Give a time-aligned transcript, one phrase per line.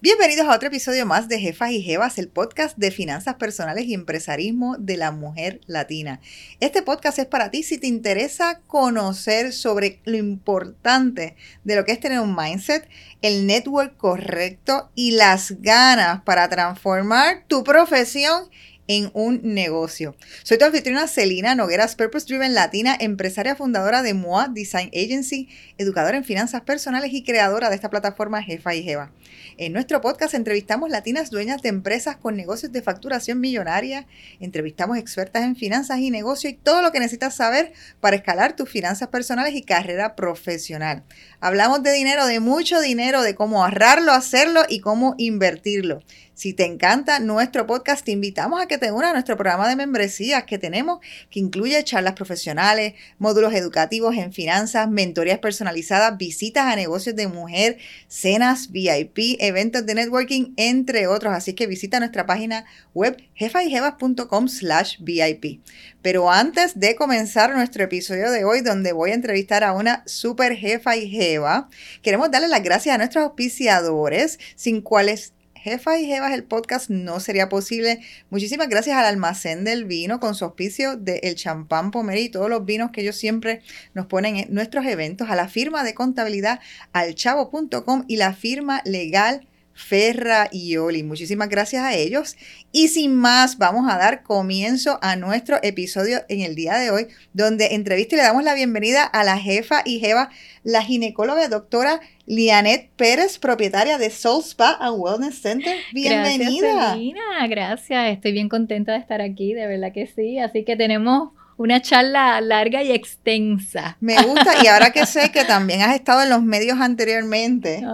[0.00, 3.94] Bienvenidos a otro episodio más de Jefas y Jevas, el podcast de finanzas personales y
[3.94, 6.20] empresarismo de la mujer latina.
[6.60, 11.34] Este podcast es para ti si te interesa conocer sobre lo importante
[11.64, 12.88] de lo que es tener un mindset,
[13.22, 18.44] el network correcto y las ganas para transformar tu profesión
[18.88, 20.16] en un negocio.
[20.42, 26.16] Soy tu anfitriona Celina Nogueras, Purpose Driven Latina, empresaria fundadora de MOA Design Agency, educadora
[26.16, 29.12] en finanzas personales y creadora de esta plataforma Jefa y Jeva.
[29.58, 34.06] En nuestro podcast entrevistamos latinas dueñas de empresas con negocios de facturación millonaria,
[34.40, 38.70] entrevistamos expertas en finanzas y negocio y todo lo que necesitas saber para escalar tus
[38.70, 41.04] finanzas personales y carrera profesional.
[41.40, 46.02] Hablamos de dinero, de mucho dinero, de cómo ahorrarlo, hacerlo y cómo invertirlo.
[46.38, 49.74] Si te encanta nuestro podcast, te invitamos a que te unas a nuestro programa de
[49.74, 51.00] membresías que tenemos,
[51.32, 57.78] que incluye charlas profesionales, módulos educativos en finanzas, mentorías personalizadas, visitas a negocios de mujer,
[58.06, 61.34] cenas VIP, eventos de networking, entre otros.
[61.34, 62.64] Así que visita nuestra página
[62.94, 65.60] web jefayjevas.com slash VIP.
[66.02, 70.54] Pero antes de comenzar nuestro episodio de hoy, donde voy a entrevistar a una super
[70.54, 71.68] jefa y jeva,
[72.00, 75.32] queremos darle las gracias a nuestros auspiciadores, sin cuales
[75.68, 78.00] Jefa y Jevas, el podcast no sería posible.
[78.30, 82.64] Muchísimas gracias al almacén del vino con su auspicio del champán Pomeri y todos los
[82.64, 83.60] vinos que ellos siempre
[83.92, 86.60] nos ponen en nuestros eventos, a la firma de contabilidad
[86.92, 89.47] alchavo.com y la firma legal
[89.78, 91.04] Ferra y Oli.
[91.04, 92.36] Muchísimas gracias a ellos.
[92.72, 97.06] Y sin más, vamos a dar comienzo a nuestro episodio en el día de hoy,
[97.32, 100.30] donde entrevista y le damos la bienvenida a la jefa y jeva,
[100.64, 105.76] la ginecóloga doctora Lianet Pérez, propietaria de Soul Spa and Wellness Center.
[105.92, 106.96] Bienvenida.
[106.96, 108.12] Gracias, gracias.
[108.16, 110.40] Estoy bien contenta de estar aquí, de verdad que sí.
[110.40, 113.96] Así que tenemos una charla larga y extensa.
[114.00, 117.84] Me gusta, y ahora que sé que también has estado en los medios anteriormente,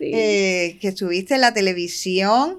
[0.00, 2.58] eh, que estuviste en la televisión,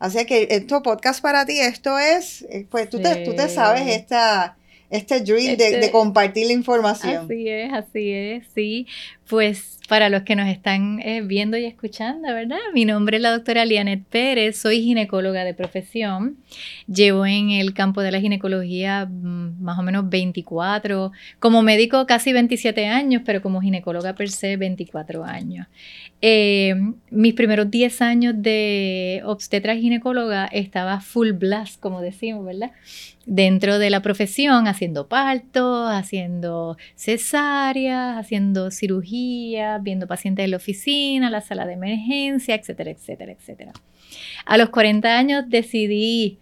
[0.00, 3.86] así que esto podcast para ti, esto es, eh, pues tú, te, tú te sabes
[3.86, 4.56] esta,
[4.90, 7.24] este dream de, de, este compartir la información.
[7.24, 8.86] Así es, así es, sí.
[9.28, 12.58] Pues para los que nos están eh, viendo y escuchando, ¿verdad?
[12.74, 16.36] Mi nombre es la doctora Lianet Pérez, soy ginecóloga de profesión.
[16.86, 22.32] Llevo en el campo de la ginecología mm, más o menos 24, como médico casi
[22.32, 25.66] 27 años, pero como ginecóloga per se 24 años.
[26.22, 26.74] Eh,
[27.10, 32.70] mis primeros 10 años de obstetra ginecóloga estaba full blast, como decimos, ¿verdad?
[33.32, 41.30] Dentro de la profesión, haciendo partos, haciendo cesáreas, haciendo cirugía, viendo pacientes en la oficina,
[41.30, 43.72] la sala de emergencia, etcétera, etcétera, etcétera.
[44.46, 46.38] A los 40 años decidí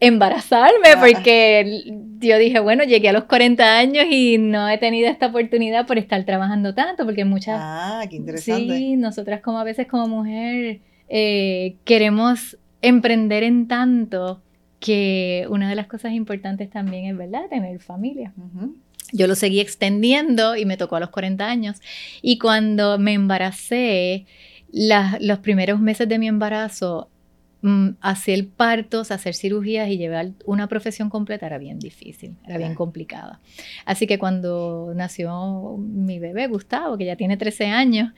[0.00, 5.28] embarazarme porque yo dije, bueno, llegué a los 40 años y no he tenido esta
[5.28, 7.56] oportunidad por estar trabajando tanto, porque muchas...
[7.58, 8.76] Ah, qué interesante.
[8.76, 14.42] Sí, nosotras como a veces como mujer eh, queremos emprender en tanto
[14.82, 18.34] que una de las cosas importantes también es, ¿verdad?, tener familia.
[19.12, 21.80] Yo lo seguí extendiendo y me tocó a los 40 años.
[22.20, 24.26] Y cuando me embaracé,
[24.72, 27.08] los primeros meses de mi embarazo,
[27.60, 32.74] mm, hacer partos, hacer cirugías y llevar una profesión completa era bien difícil, era bien
[32.74, 33.40] complicada.
[33.84, 38.12] Así que cuando nació mi bebé, Gustavo, que ya tiene 13 años,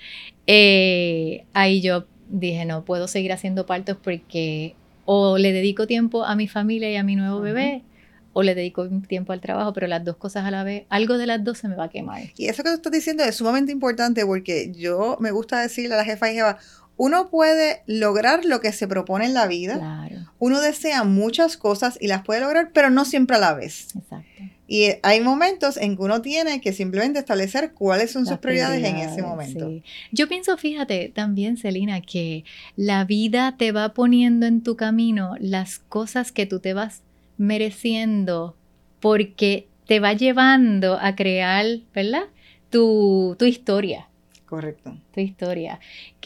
[0.47, 6.35] eh, ahí yo dije, no puedo seguir haciendo partos porque o le dedico tiempo a
[6.37, 7.85] mi familia y a mi nuevo bebé,
[8.33, 11.27] o le dedico tiempo al trabajo, pero las dos cosas a la vez, algo de
[11.27, 12.23] las dos se me va a quemar.
[12.37, 15.99] Y eso que tú estás diciendo es sumamente importante porque yo me gusta decirle a
[15.99, 16.59] la jefa y jefa,
[16.97, 19.79] uno puede lograr lo que se propone en la vida.
[19.79, 20.33] Claro.
[20.39, 23.95] Uno desea muchas cosas y las puede lograr, pero no siempre a la vez.
[23.97, 24.43] Exacto.
[24.67, 28.97] Y hay momentos en que uno tiene que simplemente establecer cuáles son sus prioridades, en
[28.97, 29.71] ese momento.
[30.11, 32.45] Yo pienso, fíjate también, Celina, que
[32.77, 37.03] la vida te va poniendo en tu camino las cosas que tú te vas
[37.37, 38.57] mereciendo
[39.01, 42.25] porque te va llevando a crear, ¿verdad?
[42.71, 44.09] Tu, tu historia.
[44.55, 44.97] Correcto.
[45.13, 45.81] Tu historia.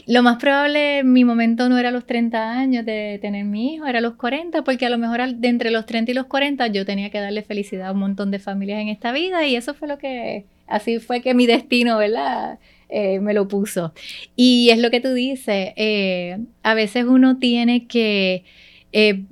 [0.05, 4.01] Lo más probable, mi momento no era los 30 años de tener mi hijo, era
[4.01, 7.09] los 40, porque a lo mejor de entre los 30 y los 40 yo tenía
[7.09, 9.97] que darle felicidad a un montón de familias en esta vida y eso fue lo
[9.97, 12.59] que, así fue que mi destino, ¿verdad?
[12.89, 13.95] Eh, me lo puso.
[14.35, 18.43] Y es lo que tú dices, eh, a veces uno tiene que
[18.91, 19.23] eh,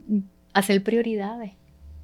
[0.54, 1.52] hacer prioridades,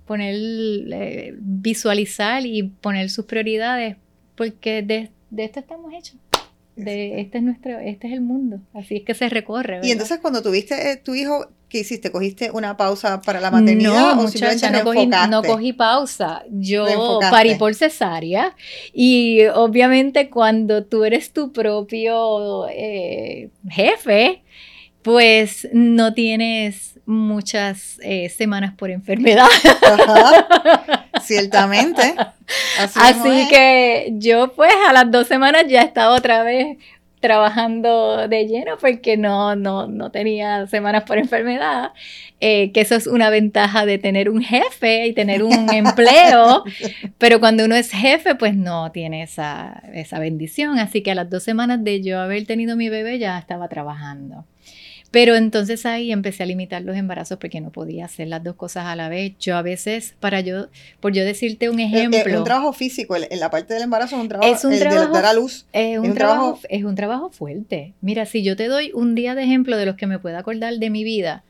[0.06, 3.96] poner, visualizar y poner sus prioridades,
[4.36, 5.10] porque de
[5.44, 6.18] esto estamos hechos
[6.76, 9.80] de este es nuestro, este es el mundo, así es que se recorre.
[9.84, 12.12] Y entonces cuando tuviste eh, tu hijo, ¿qué hiciste?
[12.12, 14.16] ¿Cogiste una pausa para la maternidad?
[14.16, 16.44] No, muchacha, no cogí, no cogí pausa.
[16.50, 18.56] Yo parí por cesárea
[18.94, 24.44] y obviamente cuando tú eres tu propio eh, jefe,
[25.02, 29.48] Pues no tienes muchas eh, semanas por enfermedad.
[31.24, 32.16] ciertamente.
[32.80, 36.78] Así, que yo pues a las dos semanas ya estaba otra vez
[37.20, 41.92] trabajando de lleno porque no, no, no tenía semanas por enfermedad,
[42.42, 46.66] eh, que eso es una ventaja de tener un jefe y tener un empleo,
[47.18, 51.30] pero cuando uno es jefe pues no tiene esa, esa bendición, así que a las
[51.30, 54.44] dos semanas de yo haber tenido mi bebé ya estaba trabajando.
[55.14, 58.88] Pero entonces ahí empecé a limitar los embarazos porque no podía hacer las dos cosas
[58.88, 59.34] a la vez.
[59.40, 60.70] Yo a veces, para yo,
[61.02, 62.18] por yo decirte un ejemplo.
[62.18, 65.06] Es, un trabajo físico, en la parte del embarazo es un trabajo, es un trabajo
[65.06, 65.68] de dar a luz.
[65.72, 67.94] Es un, trabajo, es un trabajo fuerte.
[68.02, 70.80] Mira, si yo te doy un día de ejemplo de los que me pueda acordar
[70.80, 71.44] de mi vida,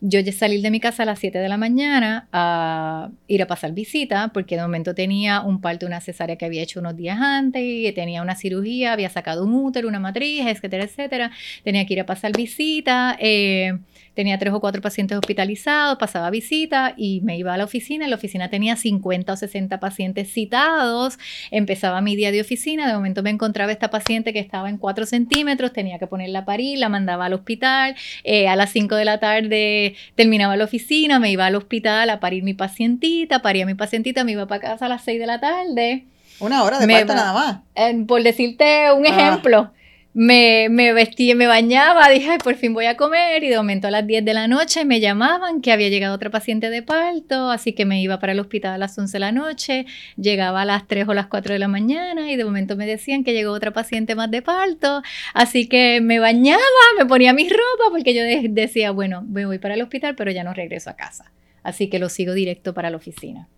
[0.00, 3.72] yo salir de mi casa a las 7 de la mañana a ir a pasar
[3.72, 7.62] visita, porque de momento tenía un parto, una cesárea que había hecho unos días antes,
[7.62, 11.30] y tenía una cirugía, había sacado un útero, una matriz, etcétera, etcétera.
[11.64, 13.16] Tenía que ir a pasar visita.
[13.20, 13.78] Eh,
[14.16, 18.04] tenía tres o cuatro pacientes hospitalizados, pasaba visita y me iba a la oficina.
[18.04, 21.18] En la oficina tenía 50 o 60 pacientes citados.
[21.50, 22.88] Empezaba mi día de oficina.
[22.88, 26.44] De momento me encontraba esta paciente que estaba en 4 centímetros, tenía que ponerla a
[26.46, 27.94] parir, la mandaba al hospital.
[28.24, 32.18] Eh, a las 5 de la tarde terminaba la oficina, me iba al hospital a
[32.18, 35.40] parir mi pacientita, paría mi pacientita, me iba para casa a las 6 de la
[35.40, 36.06] tarde.
[36.40, 37.94] Una hora de parto nada más.
[38.06, 39.72] por decirte un ejemplo
[40.16, 43.90] me, me vestí, me bañaba, dije, por fin voy a comer y de momento a
[43.90, 47.74] las 10 de la noche me llamaban que había llegado otra paciente de parto, así
[47.74, 49.84] que me iba para el hospital a las 11 de la noche,
[50.16, 53.24] llegaba a las 3 o las 4 de la mañana y de momento me decían
[53.24, 55.02] que llegó otra paciente más de parto,
[55.34, 56.62] así que me bañaba,
[56.98, 58.22] me ponía mi ropa porque yo
[58.54, 61.30] decía, bueno, me voy para el hospital, pero ya no regreso a casa,
[61.62, 63.50] así que lo sigo directo para la oficina.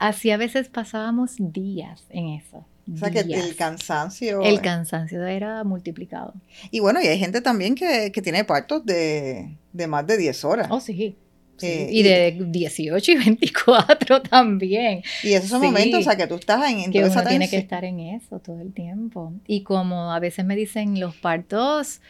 [0.00, 2.66] Así a veces pasábamos días en eso.
[2.92, 4.42] O sea, que el cansancio.
[4.42, 6.34] El cansancio era multiplicado.
[6.70, 9.56] Y bueno, y hay gente también que, tiene partos de,
[9.88, 10.68] más de 10 horas.
[10.70, 11.16] Oh, sí.
[11.62, 15.02] Eh, y, de 18 y 24 también.
[15.22, 17.56] Y esos son momentos, o sea, que tú estás en, en que uno tiene que
[17.56, 19.32] estar en eso todo el tiempo.
[19.46, 22.02] Y como a veces me dicen los partos,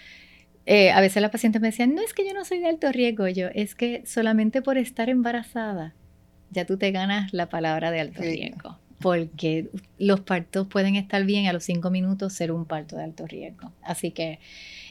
[0.66, 2.90] eh, a veces las pacientes me decían, no es que yo no soy de alto
[2.90, 5.94] riesgo, yo, es que solamente por estar embarazada,
[6.50, 11.46] ya tú te ganas la palabra de alto riesgo porque los partos pueden estar bien
[11.46, 13.72] a los cinco minutos ser un parto de alto riesgo.
[13.82, 14.38] Así que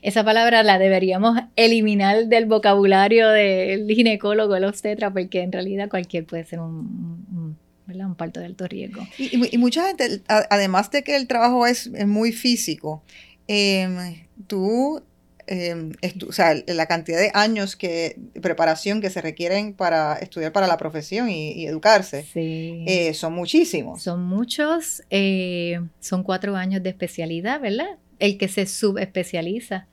[0.02, 6.26] esa palabra la deberíamos eliminar del vocabulario del ginecólogo, el obstetra, porque en realidad cualquier
[6.26, 7.58] puede ser un,
[7.88, 9.08] un, parto de alto riesgo.
[9.18, 13.04] Y, mucha gente, además de que el trabajo es, muy físico,
[13.48, 15.02] em, tú
[15.48, 15.92] Em,
[16.28, 20.68] o sea, la cantidad de años que, de preparación que se requieren para estudiar para
[20.68, 24.02] la profesión y, educarse, eh, son muchísimos.
[24.02, 27.98] Son muchos, eh, son cuatro años de especialidad, ¿verdad?
[28.20, 29.88] El que se subespecializa,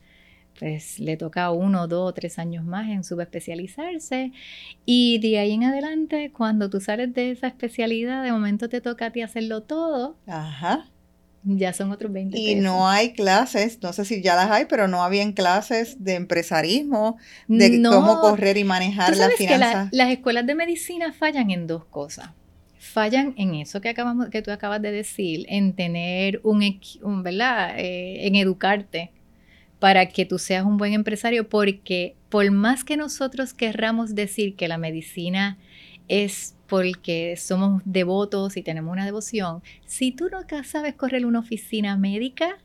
[0.58, 4.32] pues le toca uno, dos, tres años más en subespecializarse.
[4.86, 9.06] Y de ahí en adelante, cuando tú sales de esa especialidad, de momento te toca
[9.06, 10.16] a ti hacerlo todo.
[10.26, 10.91] Ajá.
[11.44, 14.86] Ya son otros 20 Y no hay clases, no sé si ya las hay, pero
[14.86, 17.16] no habían clases de empresarismo,
[17.48, 19.90] de cómo correr y manejar las finanzas.
[19.90, 22.30] Que las escuelas de medicina fallan en dos cosas.
[22.78, 26.62] Fallan en eso que, acabamos, que tú acabas de decir, en tener un,
[27.02, 27.78] un ¿verdad?
[27.78, 29.10] Eh, en educarte
[29.78, 34.68] para que tú seas un buen empresario, porque por más que nosotros querramos decir que
[34.68, 35.58] la medicina
[36.06, 39.62] es porque somos devotos y tenemos una devoción.
[39.84, 42.56] Si tú no sabes correr una oficina médica,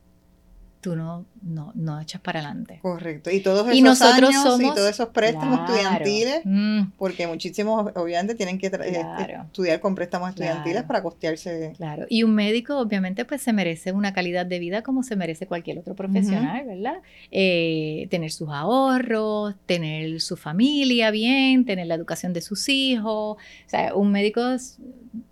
[0.88, 2.79] tú no, no, no echas para adelante.
[2.82, 3.29] Correcto.
[3.29, 6.91] Y todos esos nosotros años y todos esos préstamos estudiantiles, mm.
[6.98, 9.06] porque muchísimos obviamente tienen que eh,
[9.44, 11.74] estudiar con préstamos estudiantiles para costearse.
[11.75, 12.06] Claro.
[12.08, 15.79] Y un médico obviamente pues se merece una calidad de vida como se merece cualquier
[15.79, 17.00] otro profesional, ¿verdad?
[17.32, 23.36] Eh, tener sus ahorros, tener su familia bien, tener la educación de sus hijos.
[23.36, 24.41] O sea, un médico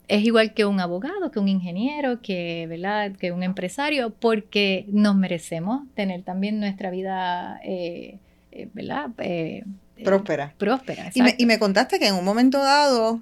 [0.07, 3.13] es igual que un abogado, que un ingeniero, que, ¿verdad?
[3.13, 8.19] que un empresario, porque nos merecemos tener también nuestra vida, eh,
[8.51, 9.09] eh, ¿verdad?
[9.19, 9.63] Eh,
[10.03, 10.53] próspera.
[10.57, 11.11] Próspera.
[11.13, 13.21] Y me, y me, contaste que en un momento dado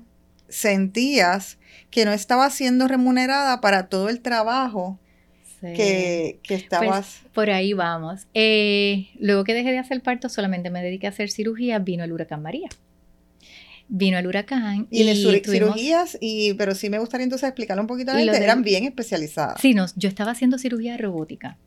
[0.49, 1.57] sentías
[1.89, 4.99] que no estaba siendo remunerada para todo el trabajo
[5.61, 7.21] que, que, pues, estabas...
[7.33, 8.27] por ahí vamos.
[9.19, 12.41] luego que dejé de hacer parto, solamente me dediqué a hacer cirugía, vino el huracán
[12.41, 12.67] María
[13.87, 14.87] vino el huracán.
[14.89, 18.19] Y, y de cirugías, y, pero sí me gustaría entonces explicarle un poquito a la
[18.21, 19.59] gente, eran bien especializadas.
[19.61, 21.57] Sí, no, yo estaba haciendo cirugía robótica,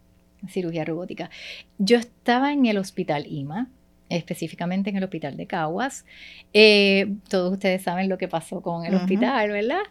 [0.49, 1.31] cirugía robótica.
[1.79, 3.71] Yo estaba en el hospital IMA,
[4.09, 6.05] específicamente en el hospital de Caguas.
[6.53, 9.83] Eh, todos ustedes saben lo que pasó con el hospital, ¿verdad?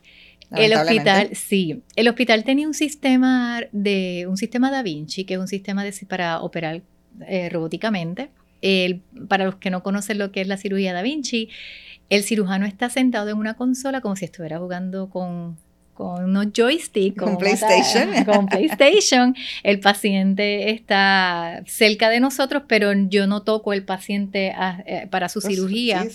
[0.52, 5.40] El hospital, sí, el hospital tenía un sistema de un sistema Da Vinci, que es
[5.40, 6.82] un sistema de, para operar
[7.28, 8.30] eh, robóticamente
[9.28, 11.50] para los que no conocen lo que es la cirugía Da Vinci,
[12.10, 15.58] el cirujano está sentado en una consola como si estuviera jugando con
[15.96, 17.18] con unos joysticks.
[17.18, 18.26] Con PlayStation.
[18.26, 19.36] Con PlayStation.
[19.64, 25.30] El paciente está cerca de nosotros, pero yo no toco el paciente ah, eh, para
[25.30, 26.06] su pues, cirugía.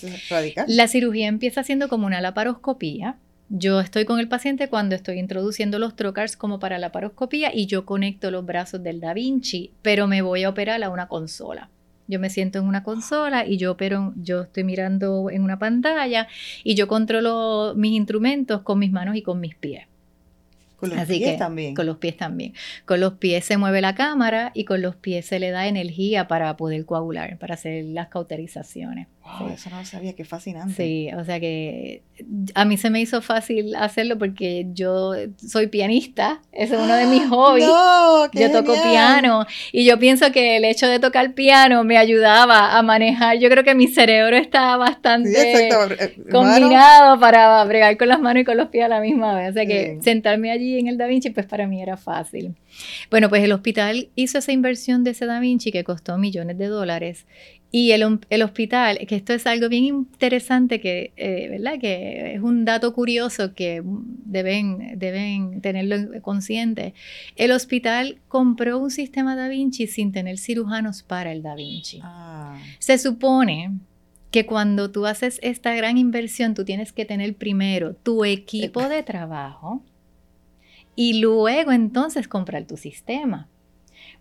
[0.68, 3.16] La cirugía empieza siendo como una laparoscopía.
[3.48, 7.66] Yo estoy con el paciente cuando estoy introduciendo los trocars como para la laparoscopía y
[7.66, 11.68] yo conecto los brazos del Da Vinci, pero me voy a operar a una consola.
[12.10, 16.26] Yo me siento en una consola y yo opero, yo estoy mirando en una pantalla
[16.64, 19.86] y yo controlo mis instrumentos con mis manos y con mis pies.
[20.80, 21.74] Con los pies también.
[21.74, 22.54] Con los pies también.
[22.86, 26.26] Con los pies se mueve la cámara y con los pies se le da energía
[26.26, 29.06] para poder coagular, para hacer las cauterizaciones.
[29.38, 30.74] Wow, eso no lo sabía, qué fascinante.
[30.74, 32.02] Sí, o sea que
[32.54, 37.06] a mí se me hizo fácil hacerlo porque yo soy pianista, ese es uno de
[37.06, 37.66] mis hobbies.
[37.66, 42.82] yo toco piano y yo pienso que el hecho de tocar piano me ayudaba a
[42.82, 48.42] manejar, yo creo que mi cerebro estaba bastante eh, combinado para bregar con las manos
[48.42, 50.98] y con los pies a la misma vez, o sea que sentarme allí en el
[50.98, 52.54] Da Vinci pues para mí era fácil.
[53.10, 56.66] Bueno, pues el hospital hizo esa inversión de ese Da Vinci que costó millones de
[56.66, 57.26] dólares
[57.72, 58.02] y el,
[58.42, 61.78] hospital, que esto es algo bien interesante, que, eh, ¿verdad?
[61.78, 66.94] que es un dato curioso que deben, deben tenerlo consciente.
[67.36, 72.00] El hospital compró un sistema Da Vinci sin tener cirujanos para el Da Vinci.
[72.02, 72.60] Ah.
[72.80, 73.70] Se supone
[74.32, 79.04] que cuando tú haces esta gran inversión, tú tienes que tener primero tu equipo de
[79.04, 79.82] trabajo
[80.96, 83.48] y luego entonces comprar tu sistema.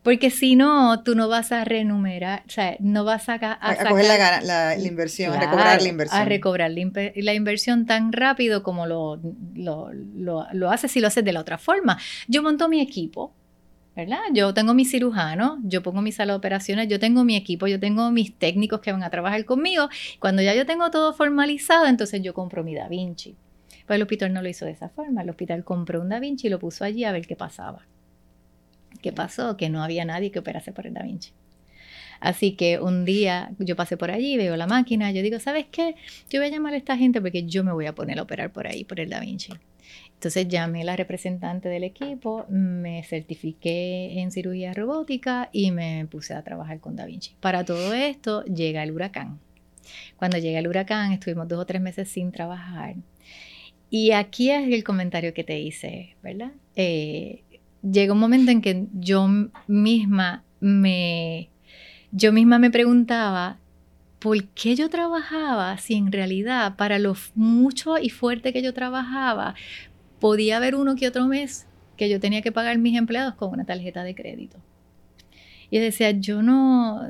[0.04, 4.06] Porque si no, tú no vas a renumerar, o sea, no vas a, a, coger
[4.44, 6.22] la, inversión, a recobrar la inversión.
[6.22, 9.20] A recobrar la, inversión tan rápido como lo,
[9.56, 9.92] lo,
[10.54, 12.00] lo, haces si lo haces de la otra forma.
[12.30, 13.34] Yo monto mi equipo,
[13.94, 14.20] ¿verdad?
[14.34, 17.78] Yo tengo mi cirujano, yo pongo mi sala de operaciones, yo tengo mi equipo, yo
[17.78, 19.90] tengo mis técnicos que van a trabajar conmigo.
[20.20, 23.36] Cuando ya yo tengo todo formalizado, entonces yo compro mi Da Vinci.
[23.86, 25.24] Pues el hospital no lo hizo de esa forma.
[25.24, 27.86] El hospital compró un Da Vinci y lo puso allí a ver qué pasaba.
[29.02, 29.58] ¿Qué pasó?
[29.58, 31.32] Que no había nadie que operase por el Da Vinci.
[32.20, 35.96] Así que un día yo pasé por allí, veo la máquina, yo digo, ¿sabes qué?
[36.30, 38.52] Yo voy a llamar a esta gente porque yo me voy a poner a operar
[38.52, 39.54] por ahí, por el Da Vinci.
[40.14, 46.34] Entonces llamé a la representante del equipo, me certifiqué en cirugía robótica y me puse
[46.34, 47.36] a trabajar con Da Vinci.
[47.40, 49.40] Para todo esto llega el huracán.
[50.18, 52.96] Cuando llega el huracán estuvimos dos o tres meses sin trabajar.
[53.90, 56.52] Y aquí es el comentario que te hice, ¿verdad?
[56.76, 57.44] Eh,
[57.82, 59.28] llega un momento en que yo
[59.68, 61.50] misma me,
[62.12, 63.58] yo misma me preguntaba
[64.20, 69.56] por qué yo trabajaba si en realidad para lo mucho y fuerte que yo trabajaba
[70.20, 73.66] podía haber uno que otro mes que yo tenía que pagar mis empleados con una
[73.66, 74.58] tarjeta de crédito.
[75.72, 77.02] Y decía, yo no...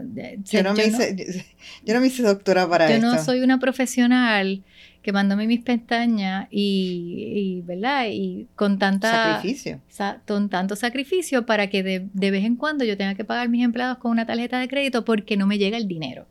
[0.43, 1.45] Yo no, me, hice,
[1.85, 3.01] yo, no me hice doctora para esto.
[3.01, 4.63] Yo no soy una profesional
[5.01, 8.07] quemándome mis pestañas y, ¿verdad?
[8.11, 9.35] Y con tanta...
[9.35, 9.79] Sacrificio.
[10.27, 13.63] con tanto sacrificio para que de, de, vez en cuando yo tenga que pagar mis
[13.63, 16.27] empleados con una tarjeta de crédito porque no me llega el dinero.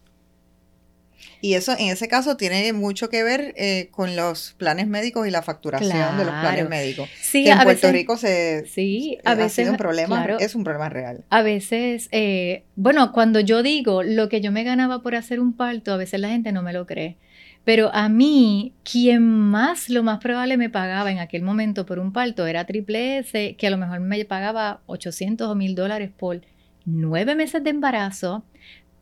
[1.41, 5.31] Y eso, en ese caso, tiene mucho que ver eh, con los planes médicos y
[5.31, 7.09] la facturación de los planes médicos.
[7.21, 10.65] Sí, que en Puerto Rico se, sí, a veces, ha sido un problema, es un
[10.65, 11.25] problema real.
[11.31, 15.53] A veces, eh, bueno, cuando yo digo lo que yo me ganaba por hacer un
[15.53, 17.17] parto, a veces la gente no me lo cree.
[17.65, 22.13] Pero a mí, quien más, lo más probable me pagaba en aquel momento por un
[22.13, 26.41] parto era Triple S, que a lo mejor me pagaba 800 o 1000 dólares por
[26.87, 28.45] nueve meses de embarazo,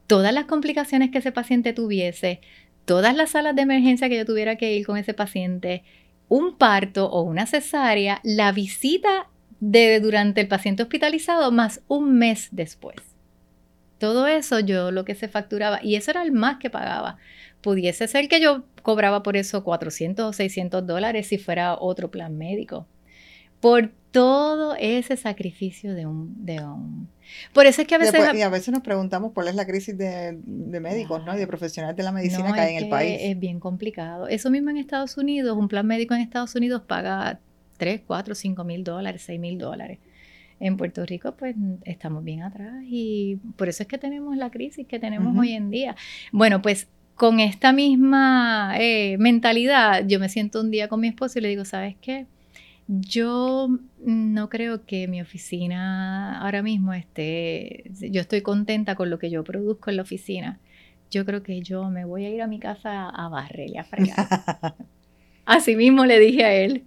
[0.06, 2.40] todas las complicaciones que ese paciente tuviese,
[2.84, 5.82] todas las salas de emergencia que yo tuviera que ir con ese paciente,
[6.28, 9.28] un parto o una cesárea, la visita
[9.60, 12.96] de durante el paciente hospitalizado más un mes después.
[13.98, 17.16] Todo eso yo lo que se facturaba y eso era el más que pagaba
[17.66, 22.38] pudiese ser que yo cobraba por eso 400 o 600 dólares si fuera otro plan
[22.38, 22.86] médico.
[23.58, 26.46] Por todo ese sacrificio de un...
[26.46, 27.08] De un
[27.52, 28.34] por eso es que a veces...
[28.34, 31.36] y a veces nos preguntamos cuál es la crisis de, médicos, ¿no?
[31.36, 33.18] Y de profesionales de la medicina que hay en el país.
[33.20, 34.26] Es bien complicado.
[34.26, 37.40] Eso mismo en Estados Unidos, un plan médico en Estados Unidos paga
[37.76, 39.98] 3, 4, 5 mil dólares, 6 mil dólares.
[40.60, 41.54] En Puerto Rico, pues
[41.84, 45.68] estamos bien atrás y por eso es que tenemos la crisis que tenemos hoy en
[45.68, 45.94] día.
[46.32, 51.38] Bueno, pues con esta misma eh, mentalidad, yo me siento un día con mi esposo
[51.38, 52.24] y le digo, ¿sabes qué?
[52.88, 53.68] Yo
[54.04, 59.42] no creo que mi oficina ahora mismo esté, yo estoy contenta con lo que yo
[59.42, 60.60] produzco en la oficina.
[61.10, 63.84] Yo creo que yo me voy a ir a mi casa a barrer y a
[63.84, 64.28] fregar.
[65.44, 66.84] Así mismo le dije a él.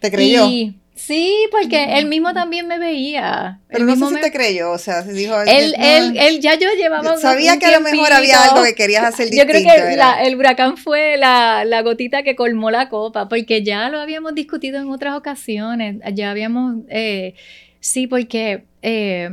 [0.00, 0.46] ¿Te creyó?
[0.46, 3.60] Y Sí, porque él mismo también me veía.
[3.68, 5.40] Pero no sé si te creyó, o sea, dijo...
[5.42, 9.04] Él, él, él, ya yo llevaba Sabía que a lo mejor había algo que querías
[9.04, 9.52] hacer distinto.
[9.52, 13.88] Yo creo que el huracán fue la, la, gotita que colmó la copa, porque ya
[13.88, 16.76] lo habíamos discutido en otras ocasiones, ya habíamos...
[16.88, 17.34] Eh,
[17.80, 18.64] sí, porque...
[18.82, 19.30] Eh,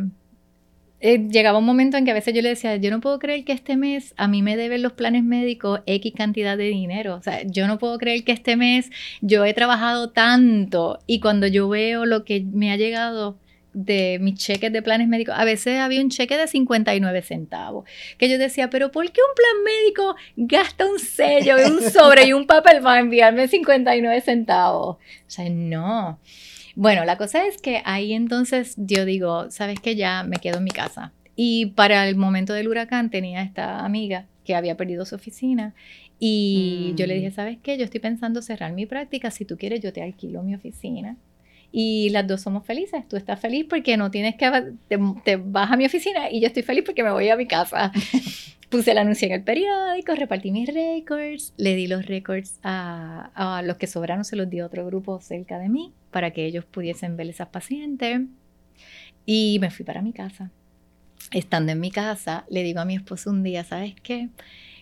[1.01, 3.43] eh, llegaba un momento en que a veces yo le decía, yo no puedo creer
[3.43, 7.15] que este mes a mí me deben los planes médicos X cantidad de dinero.
[7.15, 8.91] O sea, yo no puedo creer que este mes
[9.21, 13.35] yo he trabajado tanto y cuando yo veo lo que me ha llegado
[13.73, 17.85] de mis cheques de planes médicos, a veces había un cheque de 59 centavos,
[18.17, 22.33] que yo decía, pero ¿por qué un plan médico gasta un sello, un sobre y
[22.33, 24.97] un papel para enviarme 59 centavos?
[24.97, 26.19] O sea, no.
[26.75, 29.95] Bueno, la cosa es que ahí entonces yo digo, ¿sabes qué?
[29.95, 31.13] Ya me quedo en mi casa.
[31.35, 35.73] Y para el momento del huracán tenía esta amiga que había perdido su oficina
[36.19, 37.33] y yo le dije, mm.
[37.33, 37.77] ¿sabes qué?
[37.77, 41.17] Yo estoy pensando cerrar mi práctica, si tú quieres yo te alquilo mi oficina.
[41.71, 43.07] Y las dos somos felices.
[43.07, 44.51] Tú estás feliz porque no tienes que,
[44.87, 47.47] te, te vas a mi oficina y yo estoy feliz porque me voy a mi
[47.47, 47.91] casa.
[48.71, 53.75] puse el anuncio en el periódico, repartí mis récords, le di los récords a, los
[53.75, 57.17] que sobraron, se los di a otro grupo cerca de mí para que ellos pudiesen
[57.17, 58.21] ver esas pacientes.
[59.25, 60.51] Y me fui para mi casa.
[61.31, 64.29] Estando en mi casa, le digo a mi esposo un día, ¿sabes qué?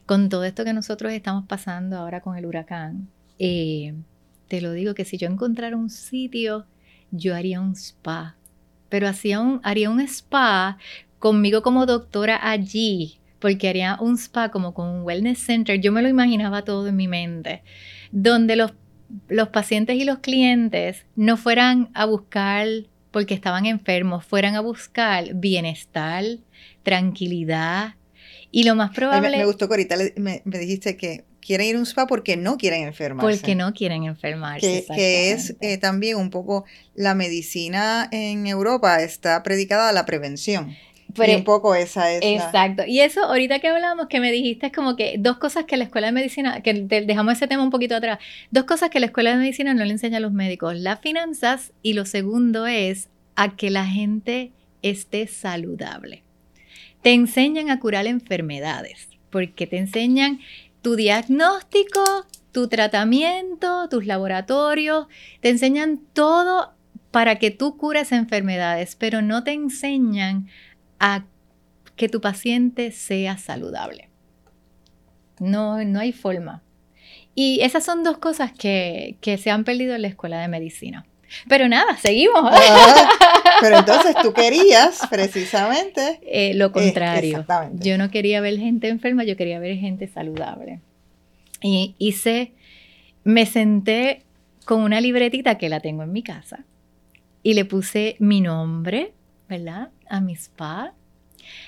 [0.05, 3.95] Con todo esto que nosotros estamos pasando ahora con el huracán, eh,
[4.47, 6.65] te lo digo que si yo encontrara un sitio,
[7.11, 8.35] yo haría un spa.
[8.87, 10.77] Pero hacía un, haría un spa
[11.17, 15.79] conmigo como doctora allí, porque haría un spa como con un wellness center.
[15.79, 17.63] Yo me lo imaginaba todo en mi mente,
[18.11, 18.73] donde los,
[19.27, 22.67] los pacientes y los clientes no fueran a buscar
[23.11, 26.23] porque estaban enfermos, fueran a buscar bienestar,
[26.83, 27.95] tranquilidad.
[28.51, 29.37] Y lo más probable...
[29.37, 32.83] Me, gustó que ahorita me, dijiste que quieren ir a un spa porque no quieren
[32.83, 33.37] enfermarse.
[33.37, 34.85] Porque no quieren enfermarse.
[34.87, 36.65] Que, que es eh, también un poco
[36.95, 40.75] la medicina en Europa está predicada a la prevención
[41.15, 42.21] y un poco esa es.
[42.21, 42.83] Exacto.
[42.85, 45.85] Y eso, ahorita que hablamos, que me dijiste, es como que dos cosas que la
[45.85, 48.19] escuela de medicina, que dejamos ese tema un poquito atrás,
[48.51, 51.73] dos cosas que la escuela de medicina no le enseña a los médicos, las finanzas
[51.81, 56.23] y lo segundo es a que la gente esté saludable.
[57.01, 60.39] Te enseñan a curar enfermedades, porque te enseñan
[60.81, 65.07] tu diagnóstico, tu tratamiento, tus laboratorios,
[65.41, 66.73] te enseñan todo
[67.11, 70.47] para que tú cures enfermedades, pero no te enseñan
[70.99, 71.25] a
[71.95, 74.09] que tu paciente sea saludable.
[75.39, 76.61] No, no hay forma.
[77.35, 81.05] Y esas son dos cosas que, se han perdido en la escuela de medicina.
[81.47, 82.43] Pero nada, seguimos.
[82.43, 83.09] Ah,
[83.61, 87.45] pero entonces tú querías precisamente eh, lo contrario.
[87.73, 90.81] yo no quería ver gente enferma, yo quería ver gente saludable.
[91.61, 92.53] Y hice,
[93.23, 94.23] me senté
[94.65, 96.65] con una libretita que la tengo en mi casa
[97.43, 99.13] y le puse mi nombre,
[99.47, 99.89] ¿verdad?
[100.09, 100.93] A mi spa.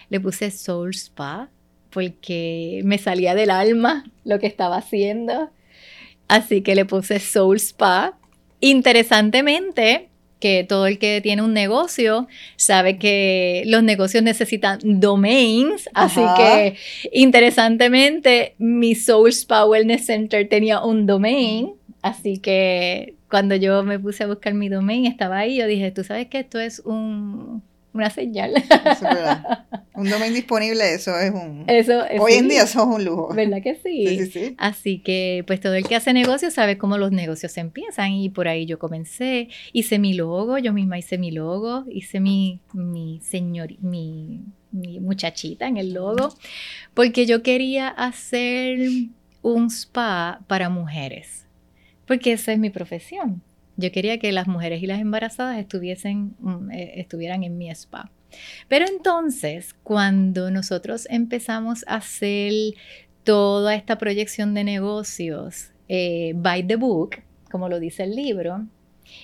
[0.10, 1.50] Le puse Soul Spa
[1.92, 5.52] porque me salía del alma lo que estaba haciendo.
[6.28, 8.18] Así que le puse Soul Spa.
[8.62, 10.10] Interesantemente,
[10.42, 12.28] que todo el que tiene un negocio
[12.58, 16.78] sabe que los negocios necesitan domains, así que
[17.14, 24.24] interesantemente mi Soul Spa Wellness Center tenía un domain, así que cuando yo me puse
[24.24, 27.62] a buscar mi domain estaba ahí, yo dije, tú sabes que esto es un
[27.94, 28.54] una señal.
[29.94, 31.66] un domain disponible, eso es un...
[31.68, 33.34] Eso, hoy en día eso es un lujo.
[33.34, 34.08] ¿Verdad que sí?
[34.08, 34.56] Sí, sí, sí?
[34.58, 38.48] Así que pues todo el que hace negocios sabe cómo los negocios empiezan y por
[38.48, 43.74] ahí yo comencé, hice mi logo, yo misma hice mi logo, hice mi, mi señor,
[43.82, 46.34] mi, mi muchachita en el logo,
[46.94, 48.80] porque yo quería hacer
[49.42, 51.46] un spa para mujeres,
[52.06, 53.42] porque esa es mi profesión.
[53.82, 58.12] Yo quería que las mujeres y las embarazadas estuviesen, mm, eh, estuvieran en mi spa.
[58.68, 62.54] Pero entonces, cuando nosotros empezamos a hacer
[63.24, 67.18] toda esta proyección de negocios eh, by the book,
[67.52, 68.66] como lo dice el libro,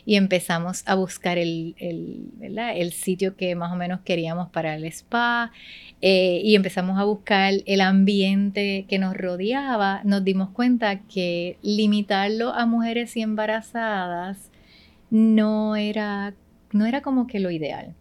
[0.06, 5.52] y empezamos a buscar el, el, sitio que más o menos queríamos para el spa
[6.02, 12.54] eh, y empezamos a buscar el ambiente que nos rodeaba, nos dimos cuenta que limitarlo
[12.54, 14.52] a mujeres y embarazadas
[15.10, 16.34] no era,
[16.72, 17.96] no era como que lo ideal.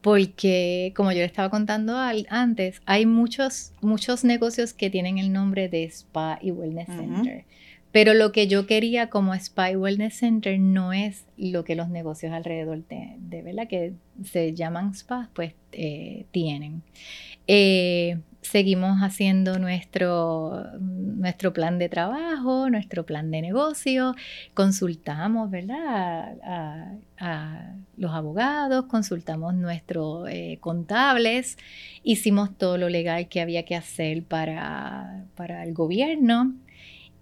[0.00, 5.68] Porque, como yo le estaba contando antes, hay muchos, muchos negocios que tienen el nombre
[5.68, 7.44] de Spa y Wellness Center.
[7.96, 12.30] Pero lo que yo quería como Spy Wellness Center no es lo que los negocios
[12.30, 13.68] alrededor de, ¿verdad?
[13.68, 16.82] Que se llaman spas, pues eh, tienen.
[17.46, 24.14] Eh, seguimos haciendo nuestro, nuestro plan de trabajo, nuestro plan de negocio,
[24.52, 26.36] consultamos, ¿verdad?
[27.18, 31.56] A, los abogados, consultamos nuestros eh, contables,
[32.02, 36.52] hicimos todo lo legal que había que hacer para, para el gobierno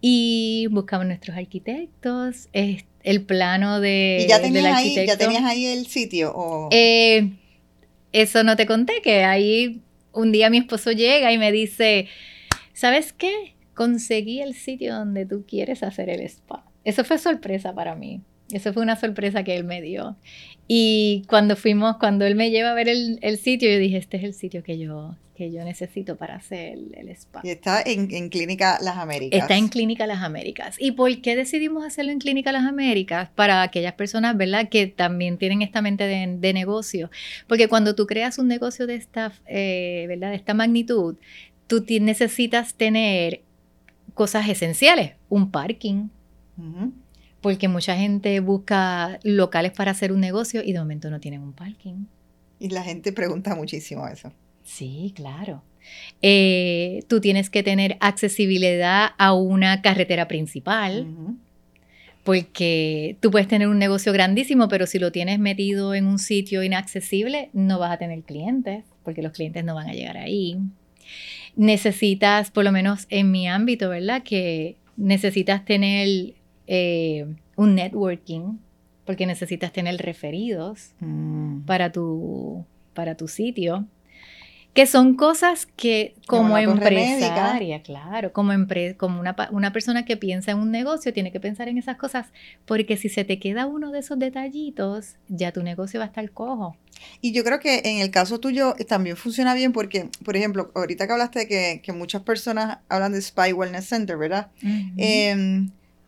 [0.07, 5.87] y buscamos nuestros arquitectos, el plano de, ¿Y ya tenías, ahí, ¿ya tenías ahí el
[5.87, 6.69] sitio?
[6.73, 7.33] Eh,
[8.13, 9.81] eso no te conté, que ahí
[10.13, 12.09] un día mi esposo llega y me dice,
[12.75, 13.55] ¿sabes qué?
[13.73, 16.67] Conseguí el sitio donde tú quieres hacer el spa.
[16.85, 18.21] Eso fue sorpresa para mí.
[18.53, 20.17] Eso fue una sorpresa que él me dio.
[20.69, 24.25] Y cuando fuimos, cuando él me lleva a ver el, sitio, yo dije, este es
[24.25, 27.41] el sitio que yo, que yo necesito para hacer el, spa.
[27.43, 29.41] Y está en, Clínica Las Américas.
[29.41, 30.77] Está en Clínica Las Américas.
[30.79, 33.31] ¿Y por qué decidimos hacerlo en Clínica Las Américas?
[33.35, 34.69] Para aquellas personas, ¿verdad?
[34.69, 37.11] Que también tienen esta mente de, negocio.
[37.47, 40.31] Porque cuando tú creas un negocio de esta, eh, ¿verdad?
[40.31, 41.17] De esta magnitud,
[41.67, 43.43] tú necesitas tener
[44.15, 45.13] cosas esenciales.
[45.29, 46.09] Un parking
[47.45, 51.53] porque mucha gente busca locales para hacer un negocio y de momento no tienen un
[51.53, 52.07] parking.
[52.59, 54.33] Y la gente pregunta muchísimo eso.
[54.63, 55.63] Sí, claro.
[56.23, 61.07] Eh, tú tienes que tener accesibilidad a una carretera principal.
[62.23, 66.63] Porque tú puedes tener un negocio grandísimo, pero si lo tienes metido en un sitio
[66.63, 70.57] inaccesible, no vas a tener clientes, porque los clientes no van a llegar ahí.
[71.57, 74.23] Necesitas, por lo menos en mi ámbito, ¿verdad?
[74.23, 76.33] Que necesitas tener
[76.67, 78.59] eh, un networking,
[79.05, 81.61] porque necesitas tener referidos mm.
[81.67, 83.87] para, tu, para tu sitio,
[84.75, 88.53] que son cosas que como, empresaria, claro, como,
[88.97, 92.27] como una, una, persona que piensa en un negocio tiene que pensar en esas cosas,
[92.65, 96.29] porque si se te queda uno de esos detallitos, ya tu negocio va a estar
[96.33, 96.77] cojo.
[97.21, 101.07] Y yo creo que en el caso tuyo también funciona bien porque, por ejemplo, ahorita
[101.07, 104.51] que hablaste de que, que muchas personas hablan de Spy Wellness Center, ¿verdad?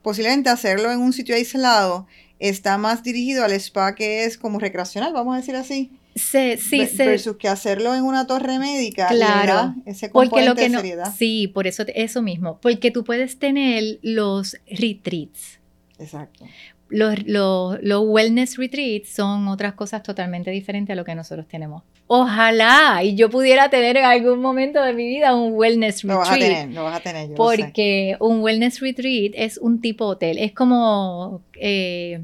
[0.06, 2.06] Posiblemente hacerlo en un sitio aislado
[2.38, 5.90] está más dirigido al spa que es como recreacional, vamos a decir así.
[6.14, 6.98] Sí, sí, sí.
[6.98, 9.08] Versus que hacerlo en una torre médica.
[9.08, 9.74] Claro.
[9.84, 10.80] Ese porque lo que no,
[11.18, 12.60] Sí, por eso, eso mismo.
[12.60, 15.58] Porque tú puedes tener los retreats.
[15.98, 16.44] Exacto
[16.88, 21.82] los, los, wellness retreats son otras cosas totalmente diferentes a lo que nosotros tenemos.
[22.06, 26.14] Ojalá y yo pudiera tener en algún momento de mi vida un wellness retreat.
[26.14, 27.34] Lo vas a tener, lo vas a tener.
[27.34, 30.38] porque un wellness retreat es un tipo hotel.
[30.38, 32.22] Es como, eh,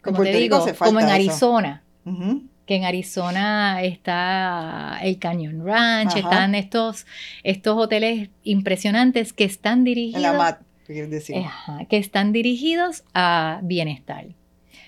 [0.00, 1.82] como te digo, como en Arizona.
[2.64, 7.06] Que en Arizona está el Canyon Ranch, están estos,
[7.44, 10.22] estos hoteles impresionantes que están dirigidos.
[10.22, 10.58] la
[11.10, 11.36] decir?
[11.88, 14.26] que están dirigidos a bienestar.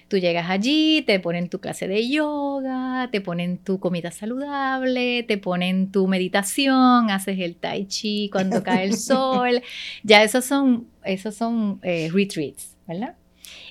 [0.09, 5.37] Tú llegas allí, te ponen tu clase de yoga, te ponen tu comida saludable, te
[5.37, 9.63] ponen tu meditación, haces el tai chi cuando cae el sol.
[10.03, 13.17] Ya esos son, esos son eh, retreats, ¿verdad?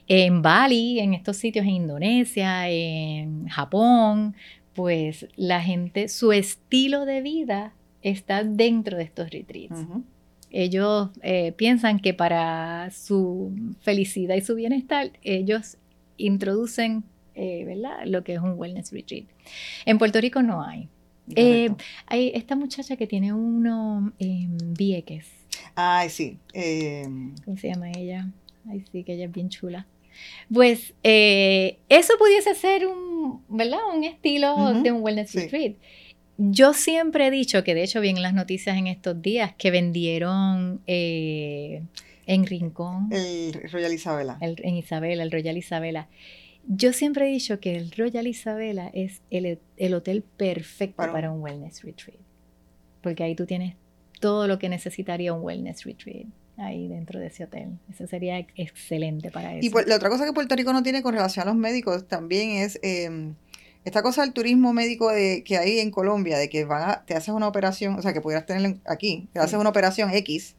[0.07, 4.35] En Bali, en estos sitios en Indonesia, en Japón,
[4.73, 9.79] pues la gente, su estilo de vida está dentro de estos retreats.
[10.59, 15.77] Ellos eh, piensan que para su felicidad y su bienestar, ellos
[16.17, 17.03] introducen
[17.35, 17.99] eh, ¿verdad?
[18.07, 19.25] lo que es un wellness retreat.
[19.85, 20.89] En Puerto Rico no hay.
[21.35, 21.69] Eh,
[22.07, 25.27] hay esta muchacha que tiene uno en Vieques.
[25.75, 26.39] Ay, sí.
[27.45, 28.27] ¿Cómo se llama ella?
[28.67, 29.85] Ay, sí, que ella es bien chula.
[30.51, 33.81] Pues eso pudiese ser un, ¿verdad?
[33.95, 35.75] Un estilo de un wellness retreat.
[36.37, 39.71] Yo siempre he dicho, que de hecho vi en las noticias en estos días, que
[39.71, 41.81] vendieron eh,
[42.27, 43.09] en Rincón.
[43.11, 44.37] El Royal Isabela.
[44.39, 46.07] en Isabela, el Royal Isabela.
[46.67, 51.83] Yo siempre he dicho que el Royal Isabela es el, hotel perfecto para, un wellness
[51.83, 52.19] retreat.
[53.01, 53.75] Porque ahí tú tienes
[54.19, 57.79] todo lo que necesitaría un wellness retreat ahí dentro de ese hotel.
[57.89, 59.65] Eso sería excelente para eso.
[59.65, 62.49] Y la otra cosa que Puerto Rico no tiene con relación a los médicos también
[62.49, 63.35] es em,
[63.87, 67.33] esta cosa del turismo médico de, que hay en Colombia, de que van te haces
[67.33, 70.57] una operación, o sea, que pudieras tener aquí, te haces una operación X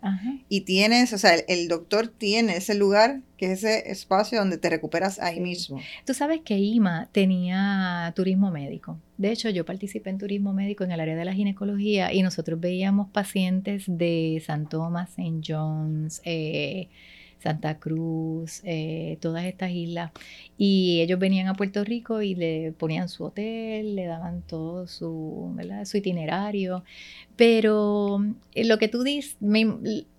[0.48, 4.70] y tienes, o sea, el, doctor tiene ese lugar, que es ese espacio donde te
[4.70, 5.78] recuperas ahí mismo.
[6.06, 8.98] Tú sabes que IMA tenía turismo médico.
[9.18, 12.58] De hecho, yo participé en turismo médico en el área de la ginecología y nosotros
[12.58, 15.42] veíamos pacientes de San Tomás, St.
[15.46, 16.88] John's, eh,
[17.42, 20.10] Santa Cruz, eh, todas estas islas.
[20.56, 25.56] Y ellos venían a Puerto Rico y le ponían su hotel, le daban todo su,
[25.84, 26.84] su itinerario.
[27.36, 28.24] Pero
[28.54, 29.36] eh, lo que tú dices,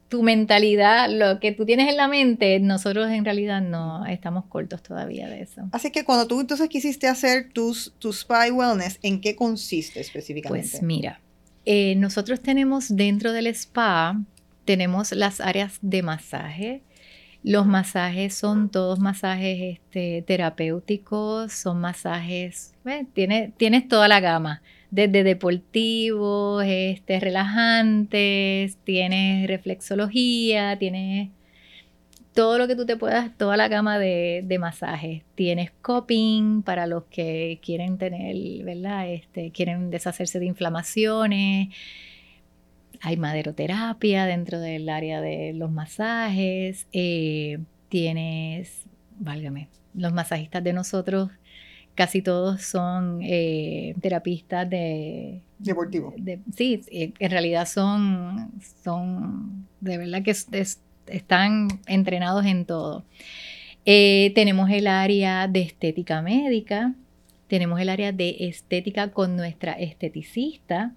[0.10, 4.82] tu mentalidad, lo que tú tienes en la mente, nosotros en realidad no estamos cortos
[4.82, 5.70] todavía de eso.
[5.72, 10.68] Así que cuando tú entonces quisiste hacer tus, tus Spy Wellness, ¿en qué consiste específicamente?
[10.70, 11.22] Pues mira,
[11.66, 14.20] Eh, nosotros tenemos dentro del spa,
[14.66, 16.82] tenemos las áreas de masaje.
[17.44, 22.74] Los masajes son todos masajes este, terapéuticos, son masajes,
[23.14, 31.30] tienes toda la gama, desde deportivos, este, relajantes, tienes reflexología, tienes
[32.34, 35.24] todo lo que tú te puedas, toda la gama de, masajes.
[35.36, 39.10] Tienes coping para los que quieren tener, ¿verdad?
[39.12, 41.70] Este, quieren deshacerse de inflamaciones.
[43.02, 46.88] Hay maderoterapia dentro del área de los masajes.
[46.92, 47.60] Eh,
[47.90, 48.84] tienes,
[49.20, 51.30] válgame, los masajistas de nosotros
[52.00, 55.42] casi todos son eh, terapistas de...
[55.58, 56.16] Deportivo.
[56.56, 58.54] sí, en realidad son,
[58.86, 63.04] son, de verdad que es, están entrenados en todo.
[63.86, 66.94] Eh, tenemos el área de estética médica,
[67.50, 70.94] tenemos el área de estética con nuestra esteticista.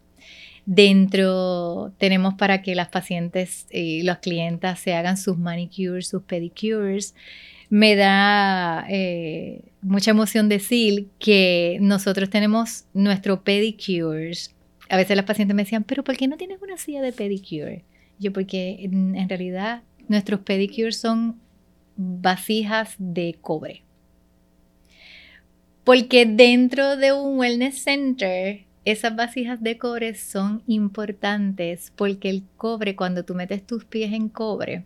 [0.65, 7.15] Dentro tenemos para que las pacientes y las clientas se hagan sus manicures, sus pedicures.
[7.69, 14.55] Me da eh, mucha emoción decir que nosotros tenemos nuestro pedicures.
[14.89, 17.85] A veces las pacientes me decían, pero ¿por qué no tienes una silla de pedicure?
[18.19, 21.41] Yo, porque en realidad Nuestros pedicures son
[21.97, 23.83] vasijas de cobre.
[25.85, 32.97] Porque dentro de un wellness center, esas vasijas de cobre son importantes porque el cobre,
[32.97, 34.85] cuando tú metes tus pies en cobre,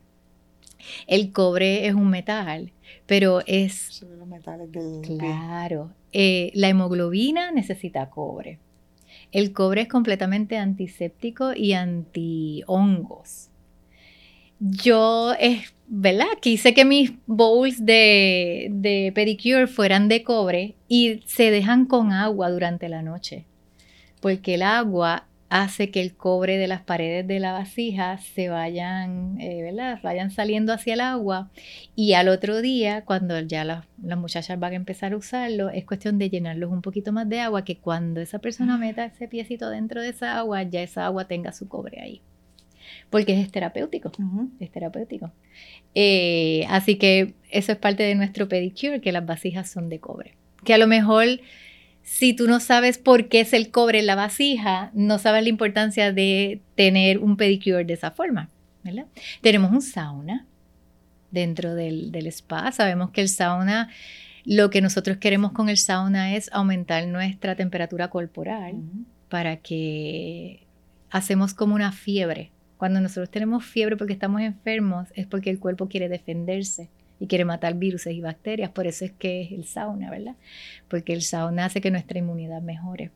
[1.06, 2.72] el cobre es un metal,
[3.06, 4.04] pero es...
[4.18, 5.92] Los metales del claro.
[6.12, 8.59] Eh, la hemoglobina necesita cobre.
[9.32, 13.50] El cobre es completamente antiséptico y anti-hongos
[14.59, 16.26] yo, es, ¿verdad?
[16.40, 22.50] Quise que mis bowls de, de pedicure fueran de cobre y se dejan con agua
[22.50, 23.44] durante la noche,
[24.20, 29.40] porque el agua hace que el cobre de las paredes de la vasija se vayan,
[29.40, 30.00] eh, ¿verdad?
[30.02, 31.50] Vayan saliendo hacia el agua
[31.94, 35.85] y al otro día, cuando ya las, las, muchachas van a empezar a usarlo, es
[35.85, 38.79] cuestión de llenarlos un poquito más de agua, que cuando esa persona ah.
[38.79, 42.22] meta ese piecito dentro de esa agua, ya esa agua tenga su cobre ahí
[43.11, 44.11] porque es terapéutico,
[44.61, 45.33] es terapéutico.
[45.94, 50.35] Eh, así que eso es parte de nuestro pedicure, que las vasijas son de cobre.
[50.64, 51.26] Que a lo mejor
[52.06, 55.48] si tú no sabes por qué es el cobre en la vasija, no sabes la
[55.48, 58.48] importancia de tener un pedicure de esa forma.
[58.84, 59.06] ¿verdad?
[59.42, 60.46] Tenemos un sauna
[61.32, 62.70] dentro del, spa.
[62.70, 63.90] Sabemos que el sauna,
[64.44, 68.76] lo que nosotros queremos con el sauna es aumentar nuestra temperatura corporal
[69.28, 70.64] para que
[71.10, 75.88] hacemos como una fiebre cuando nosotros tenemos fiebre porque estamos enfermos es porque el cuerpo
[75.88, 76.88] quiere defenderse
[77.18, 78.70] y quiere matar virus y bacterias.
[78.70, 80.37] Por eso es que es el sauna, ¿verdad?
[80.88, 83.11] Porque el sauna hace que nuestra inmunidad mejore.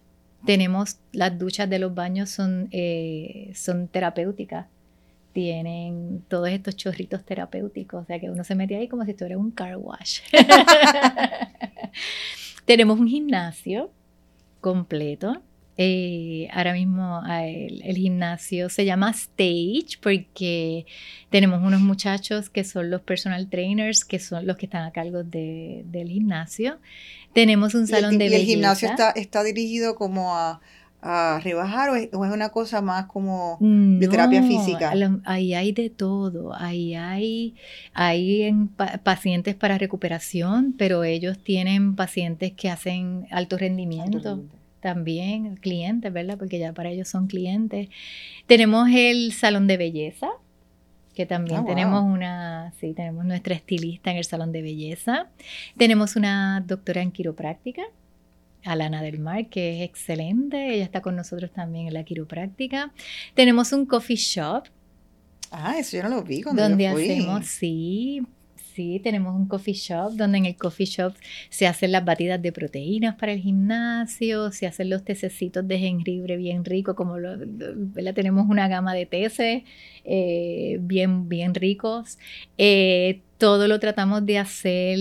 [0.44, 4.66] Tenemos las duchas de los baños son, eh, son terapéuticas.
[5.32, 8.02] Tienen todos estos chorritos terapéuticos.
[8.02, 10.20] O sea que uno se mete ahí como si estuviera un car wash.
[12.64, 13.90] Tenemos un gimnasio
[14.60, 15.42] completo
[15.82, 20.84] eh, ahora mismo el, gimnasio se llama Stage porque
[21.30, 25.22] tenemos unos muchachos que son los personal trainers, que son los que están a cargo
[25.24, 26.76] del gimnasio.
[27.32, 28.36] Tenemos un salón de belleza.
[28.36, 30.60] ¿Y el gimnasio está, está dirigido como a,
[31.42, 34.92] rebajar o es, una cosa más como de terapia física?
[35.24, 37.54] Ahí hay de todo, ahí hay,
[37.94, 38.54] hay
[39.02, 44.44] pacientes para recuperación, pero ellos tienen pacientes que hacen alto rendimiento
[44.80, 46.38] también, clientes, ¿verdad?
[46.38, 47.88] Porque ya para ellos son clientes.
[48.46, 50.28] Tenemos el salón de belleza,
[51.14, 55.28] que también ah, tenemos una, sí, tenemos nuestra estilista en el salón de belleza.
[55.76, 57.82] Tenemos una doctora en quiropráctica,
[58.64, 60.74] Alana del Mar, que es excelente.
[60.74, 62.92] Ella está con nosotros también en la quiropráctica.
[63.34, 64.64] Tenemos un coffee shop.
[65.50, 67.10] Ah, eso yo no lo vi cuando donde yo fui.
[67.10, 68.22] hacemos, sí,
[68.80, 71.12] Sí, tenemos un coffee shop donde en el coffee shop
[71.50, 76.38] se hacen las batidas de proteínas para el gimnasio, se hacen los tececitos de jengibre
[76.38, 77.36] bien rico, como lo,
[78.14, 79.64] tenemos una gama de teces
[80.06, 82.18] eh, bien, bien ricos.
[82.56, 84.98] Eh, todo lo tratamos de hacer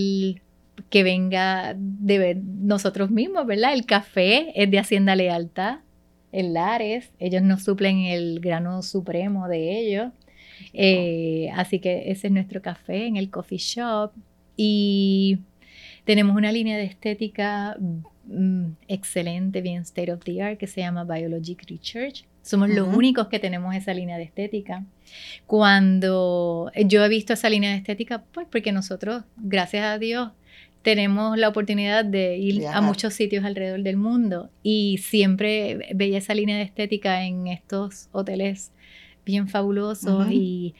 [0.90, 3.72] que venga de nosotros mismos, ¿verdad?
[3.72, 5.78] El café es de Hacienda Lealtad,
[6.34, 10.12] en Lares, ellos nos suplen el grano supremo de ellos.
[10.74, 14.12] Eh, así que ese es nuestro café en el coffee shop.
[14.56, 15.40] Y
[16.06, 17.78] tenemos una línea de estética
[18.26, 22.26] mm, excelente, bien state of the art, que se llama Biologic Research.
[22.42, 24.84] Somos los únicos que tenemos esa línea de estética.
[25.46, 30.32] Cuando yo he visto esa línea de estética, pues porque nosotros, gracias a Dios,
[30.82, 36.34] tenemos la oportunidad de ir a muchos sitios alrededor del mundo y siempre veía esa
[36.34, 38.72] línea de estética en estos hoteles
[39.30, 40.74] bien fabulosos y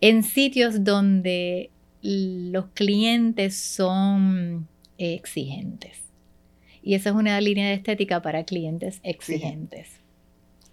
[0.00, 1.70] en sitios donde
[2.02, 6.02] los clientes son exigentes.
[6.82, 10.00] Y esa es una línea de estética para clientes exigentes.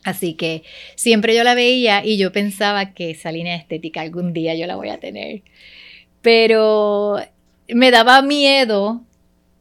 [0.04, 0.64] Así que
[0.96, 4.68] siempre yo la veía y yo pensaba que esa línea de estética algún día yo
[4.68, 5.44] la voy a tener.
[6.22, 7.20] Pero
[7.70, 9.04] me daba miedo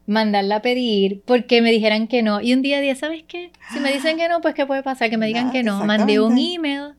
[0.06, 2.40] mandarla a pedir porque me dijeran que no.
[2.40, 3.52] Y un día día, ¿sabes qué?
[3.72, 5.08] Si me dicen que no, pues ¿qué puede pasar?
[5.08, 5.84] Que me digan que no.
[5.84, 6.94] Mandé un email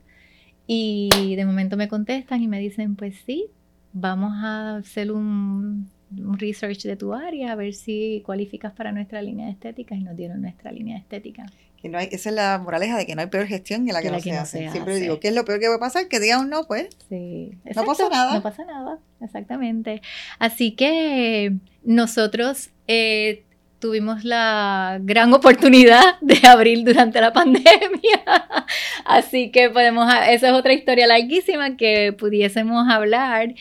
[0.73, 3.49] y de momento me contestan y me dicen, pues sí,
[3.91, 9.47] vamos a hacer un, research de tu área, a ver si cualificas para nuestra línea
[9.47, 11.45] de estética y nos dieron nuestra línea de estética.
[11.81, 14.01] Que no hay, esa es la moraleja de que no hay peor gestión que la
[14.01, 14.69] que, no, se, hace.
[14.69, 16.07] Siempre digo, ¿qué es lo peor que va a pasar?
[16.07, 16.89] Que digan un no, pues.
[17.09, 17.51] Sí.
[17.75, 18.35] no pasa nada.
[18.35, 20.01] No pasa nada, exactamente.
[20.37, 21.53] Así que
[21.83, 23.43] nosotros eh,
[23.81, 28.23] tuvimos la gran oportunidad de abrir durante la pandemia.
[29.05, 33.53] Así que podemos, esa es otra historia larguísima que pudiésemos hablar.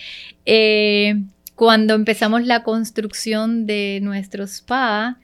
[0.46, 1.24] Eh,
[1.56, 5.18] cuando empezamos la construcción de nuestro spa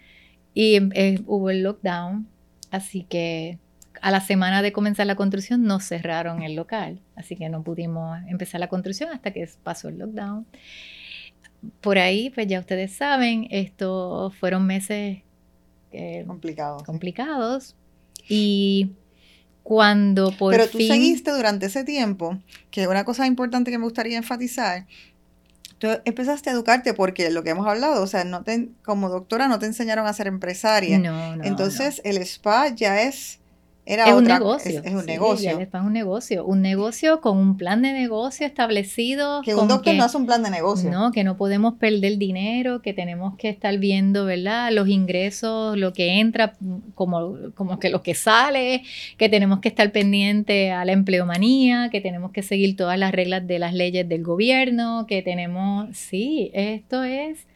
[0.53, 2.27] y eh, hubo el lockdown,
[2.71, 3.59] Así que
[4.03, 8.19] a la semana de comenzar la construcción nos cerraron el local, así que no pudimos
[8.29, 10.47] empezar la construcción hasta que pasó el lockdown.
[11.81, 15.19] Por ahí, pues ya ustedes saben, estos fueron meses
[15.93, 16.83] eh, complicados.
[16.83, 17.77] complicados
[18.29, 18.93] y
[19.63, 22.39] cuando por Pero tú seguiste durante ese tiempo,
[22.71, 24.87] que una cosa importante que me gustaría enfatizar,
[25.79, 29.49] tú empezaste a educarte porque lo que hemos hablado, o sea, no te, como doctora
[29.49, 30.99] no te enseñaron a ser empresaria.
[30.99, 31.45] No, no.
[31.45, 33.41] Entonces el spa ya es
[33.87, 34.83] es un negocio.
[34.85, 35.61] Es, un negocio.
[35.61, 36.45] es un negocio.
[36.45, 39.43] Un negocio con un plan de negocio establecido.
[39.43, 40.91] Que un doctor no hace un plan de negocio.
[40.91, 44.73] No, que no podemos perder dinero, que tenemos que estar viendo, ¿verdad?
[44.73, 46.55] Los ingresos, lo que entra,
[46.95, 48.83] como, como que lo que sale,
[49.19, 53.47] que tenemos que estar pendiente a la empleomanía, que tenemos que seguir todas las reglas
[53.47, 55.97] de las leyes del gobierno, que tenemos.
[55.97, 57.47] Sí, esto es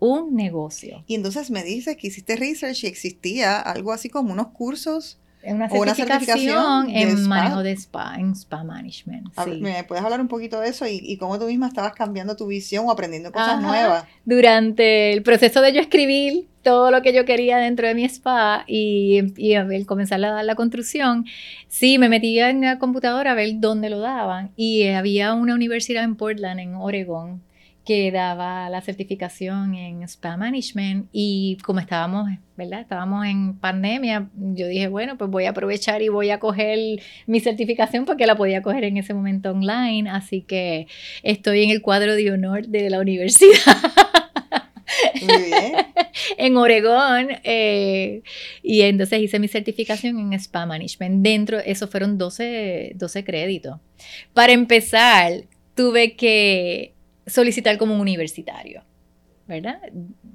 [0.00, 1.02] un negocio.
[1.06, 5.18] Y entonces me dices que hiciste research y existía algo así como unos cursos
[5.54, 9.28] una certificación, en manejo de spa, en spa management.
[9.60, 12.86] ¿Me puedes hablar un poquito de eso y, cómo tú misma estabas cambiando tu visión
[12.86, 14.04] o aprendiendo cosas nuevas?
[14.24, 18.64] Durante el proceso de yo escribir todo lo que yo quería dentro de mi spa
[18.66, 21.24] y, y el comenzar la, la construcción,
[21.68, 26.04] sí, me metía en la computadora a ver dónde lo daban y había una universidad
[26.04, 27.42] en Portland, en Oregon,
[27.88, 32.82] que daba la certificación en Spa Management y como estábamos, ¿verdad?
[32.82, 37.40] Estábamos en pandemia, yo dije, bueno, pues voy a aprovechar y voy a coger mi
[37.40, 40.86] certificación porque la podía coger en ese momento online, así que
[41.22, 43.78] estoy en el cuadro de honor de la universidad.
[45.22, 45.72] Muy bien.
[46.36, 47.28] en Oregón.
[47.42, 48.20] Eh,
[48.62, 51.22] y entonces hice mi certificación en Spa Management.
[51.22, 53.78] Dentro, eso fueron 12, 12 créditos.
[54.34, 56.97] Para empezar, tuve que
[57.28, 58.82] solicitar como un universitario.
[59.48, 59.80] ¿verdad?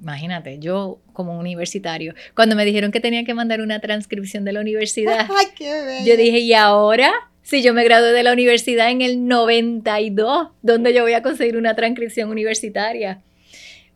[0.02, 4.60] Imagínate, yo como universitario, cuando me dijeron que tenía que mandar una transcripción de la
[4.60, 5.28] universidad,
[6.04, 7.12] yo dije, ¿y ahora?
[7.42, 11.56] Si yo me gradué de la universidad en el 92, ¿dónde yo voy a conseguir
[11.56, 13.20] una transcripción universitaria?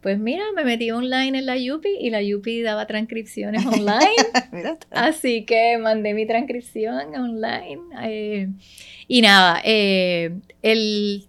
[0.01, 4.79] Pues mira, me metí online en la UPI y la UPI daba transcripciones online.
[4.91, 7.81] Así que mandé mi transcripción online.
[8.03, 8.49] Eh,
[9.09, 10.39] y nada, eh,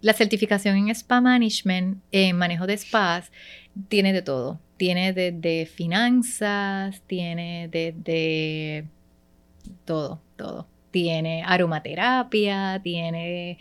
[0.02, 3.32] la certificación en Spa Management, en manejo de spas,
[3.88, 4.60] tiene de todo.
[4.78, 8.86] Tiene desde finanzas, tiene desde
[9.84, 10.68] todo, todo.
[10.92, 13.58] Tiene aromaterapia, tiene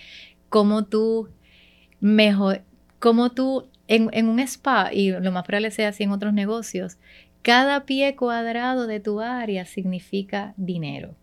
[0.49, 1.29] cómo tú
[2.01, 2.63] mejor,
[2.99, 6.99] cómo tú en, en, un spa, y lo más probable sea así en otros negocios,
[7.43, 11.15] cada pie cuadrado de tu área significa dinero.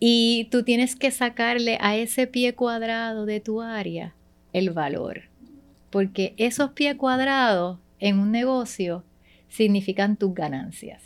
[0.00, 4.14] Y tú tienes que sacarle a ese pie cuadrado de tu área
[4.52, 5.22] el valor.
[5.90, 9.04] Porque esos pies cuadrados en un negocio
[9.48, 11.02] significan tus ganancias.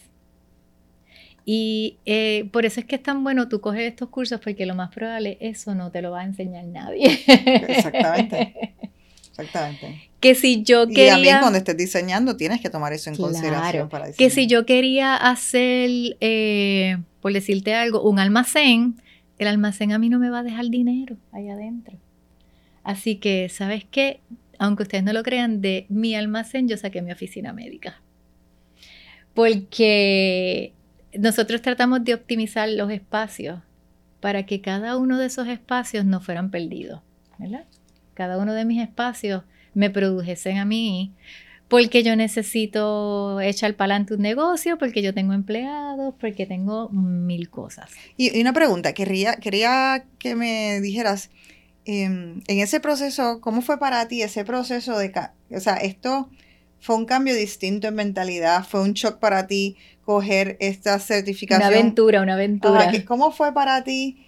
[1.44, 4.74] Y eh, por eso es que es tan bueno tú coger estos cursos, porque lo
[4.74, 7.20] más probable eso no te lo va a enseñar nadie.
[7.26, 8.74] Exactamente.
[9.39, 10.11] Exactamente.
[10.20, 11.07] Que si yo quería...
[11.07, 14.66] Y también cuando estés diseñando tienes que tomar eso en consideración para Que si yo
[14.66, 19.01] quería hacer, eh, por decirte algo, un almacén,
[19.39, 21.97] el almacén a mí no me va a dejar dinero ahí adentro.
[22.82, 24.20] Así que, ¿sabes qué?
[24.59, 28.03] Aunque ustedes no lo crean, de mi almacén yo saqué mi oficina médica.
[29.34, 30.72] Porque
[31.16, 33.61] nosotros tratamos de optimizar los espacios
[34.20, 37.03] para que cada uno de esos espacios no fueran perdidos,
[37.39, 37.64] ¿verdad?
[38.18, 39.44] Cada uno de mis espacios
[39.74, 41.14] me produjesen a mí
[41.68, 47.48] porque yo necesito echar para adelante un negocio, porque yo tengo empleados, porque tengo mil
[47.48, 47.90] cosas.
[48.16, 51.30] Y, una pregunta, quería, quería que me dijeras,
[51.84, 55.12] em, en ese proceso, ¿cómo fue para ti ese proceso de,
[55.50, 56.28] o sea, esto
[56.80, 61.68] fue un cambio distinto en mentalidad, fue un shock para ti coger esta certificación?
[61.68, 62.90] Una aventura, una aventura.
[63.06, 64.24] ¿Cómo fue para ti?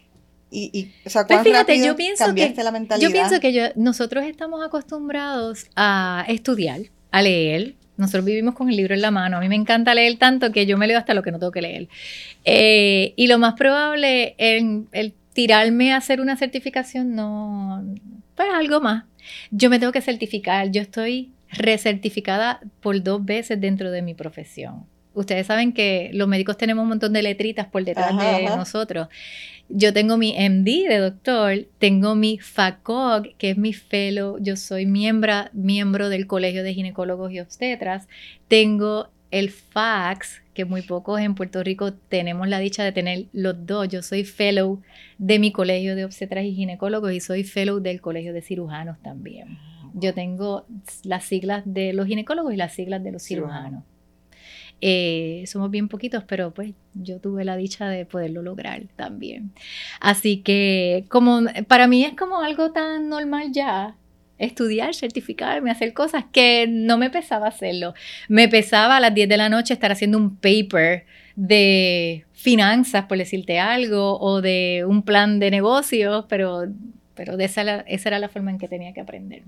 [0.50, 3.08] Y, o sea, pues fíjate, yo pienso cambiaste la mentalidad?
[3.08, 6.80] Yo pienso que yo, nosotros estamos acostumbrados a estudiar,
[7.12, 7.74] a leer.
[7.96, 9.36] Nosotros vivimos con el libro en la mano.
[9.36, 11.52] A mí me encanta leer tanto que yo me leo hasta lo que no tengo
[11.52, 11.88] que leer.
[12.44, 17.84] Eh, y lo más probable, el, el tirarme a hacer una certificación, no,
[18.34, 19.04] pues algo más.
[19.50, 20.70] Yo me tengo que certificar.
[20.70, 24.86] Yo estoy recertificada por dos veces dentro de mi profesión.
[25.12, 29.08] Ustedes saben que los médicos tenemos un montón de letritas por detrás de nosotros.
[29.72, 34.84] Yo tengo mi MD de doctor, tengo mi FACOG, que es mi fellow, yo soy
[34.84, 38.08] miembro, miembro del Colegio de Ginecólogos y Obstetras,
[38.48, 43.64] tengo el FAX, que muy pocos en Puerto Rico tenemos la dicha de tener los
[43.64, 43.88] dos.
[43.88, 44.82] Yo soy fellow
[45.18, 49.58] de mi Colegio de Obstetras y Ginecólogos y soy fellow del Colegio de Cirujanos también.
[49.94, 50.66] Yo tengo
[51.04, 53.84] las siglas de los ginecólogos y las siglas de los cirujanos.
[54.80, 59.52] Eh, somos bien poquitos, pero pues yo tuve la dicha de poderlo lograr también.
[60.00, 63.96] Así que como para mí es como algo tan normal ya,
[64.38, 67.94] estudiar, certificarme, hacer cosas que no me pesaba hacerlo.
[68.28, 71.04] Me pesaba a las 10 de la noche estar haciendo un paper
[71.36, 76.64] de finanzas, por decirte algo, o de un plan de negocios, pero,
[77.14, 79.42] pero de esa, esa era la forma en que tenía que aprender.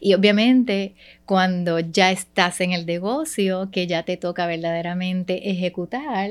[0.00, 0.94] Y obviamente
[1.26, 6.30] cuando ya estás en el negocio, que ya te toca verdaderamente ejecutar,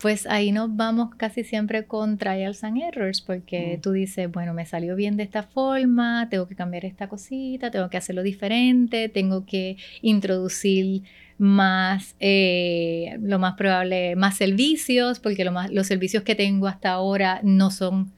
[0.00, 3.80] pues ahí nos vamos casi siempre con trials and errors, porque mm.
[3.82, 7.90] tú dices, bueno, me salió bien de esta forma, tengo que cambiar esta cosita, tengo
[7.90, 11.02] que hacerlo diferente, tengo que introducir
[11.36, 16.90] más, eh, lo más probable, más servicios, porque lo más, los servicios que tengo hasta
[16.90, 18.10] ahora no son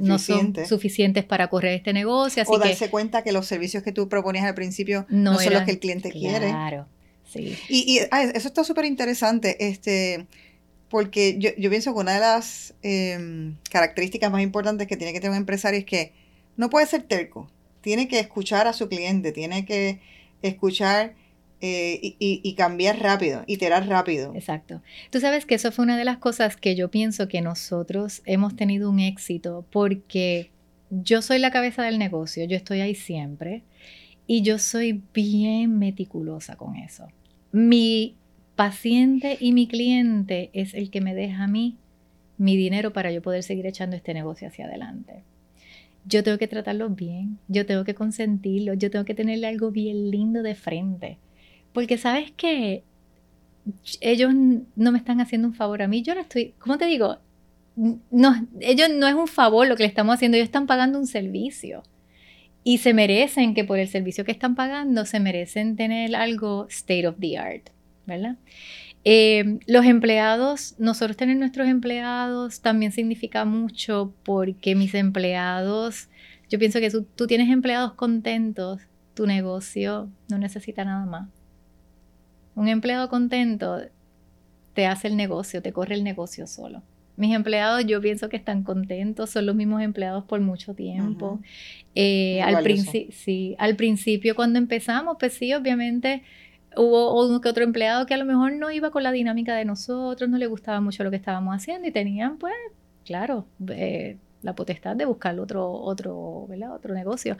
[0.00, 2.42] no son suficientes para correr este negocio.
[2.46, 5.72] o darse cuenta que los servicios que tú proponías al principio no, son los que
[5.72, 6.48] el cliente quiere.
[6.48, 6.86] Claro,
[7.30, 7.56] sí.
[7.68, 10.26] Y, ah, eso está súper interesante, este,
[10.88, 15.32] porque yo, pienso que una de las em, características más importantes que tiene que tener
[15.32, 16.12] un empresario es que
[16.56, 17.50] no puede ser terco,
[17.80, 20.00] tiene que escuchar a su cliente, tiene que
[20.42, 21.14] escuchar
[21.60, 24.32] eh, y, cambiar rápido, iterar rápido.
[24.34, 24.80] Exacto.
[25.10, 28.54] Tú sabes que eso fue una de las cosas que yo pienso que nosotros hemos
[28.54, 30.52] tenido un éxito porque
[30.90, 33.64] yo soy la cabeza del negocio, yo estoy ahí siempre
[34.28, 37.08] y yo soy bien meticulosa con eso.
[37.50, 38.14] Mi
[38.54, 41.76] paciente y mi cliente es el que me deja a mí
[42.36, 45.24] mi dinero para yo poder seguir echando este negocio hacia adelante.
[46.04, 50.12] Yo tengo que tratarlo bien, yo tengo que consentirlo, yo tengo que tenerle algo bien
[50.12, 51.18] lindo de frente
[51.72, 52.82] porque sabes que
[54.00, 57.18] ellos no me están haciendo un favor a mí, yo no estoy, ¿cómo te digo?
[58.10, 61.06] No, ellos no es un favor lo que le estamos haciendo, ellos están pagando un
[61.06, 61.82] servicio.
[62.64, 67.06] Y se merecen que por el servicio que están pagando, se merecen tener algo state
[67.06, 67.70] of the art,
[68.06, 68.36] ¿verdad?
[69.04, 76.08] Eh, los empleados, nosotros tener nuestros empleados también significa mucho porque mis empleados,
[76.50, 78.82] yo pienso que tú tienes empleados contentos,
[79.14, 81.37] tu negocio no necesita nada más.
[82.58, 83.82] Un empleado contento
[84.74, 86.82] te hace el negocio, te corre el negocio solo.
[87.16, 91.38] Mis empleados yo pienso que están contentos, son los mismos empleados por mucho tiempo.
[91.94, 92.64] Eh, al,
[93.12, 96.24] sí, al principio cuando empezamos, pues sí, obviamente
[96.76, 99.64] hubo uno que otro empleado que a lo mejor no iba con la dinámica de
[99.64, 102.54] nosotros, no le gustaba mucho lo que estábamos haciendo y tenían pues,
[103.04, 106.74] claro, eh, la potestad de buscar otro, otro, ¿verdad?
[106.74, 107.36] otro negocio.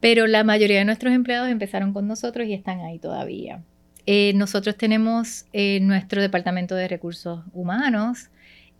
[0.00, 3.62] Pero la mayoría de nuestros empleados empezaron con nosotros y están ahí todavía.
[4.06, 8.30] Eh, nosotros tenemos eh, nuestro departamento de recursos humanos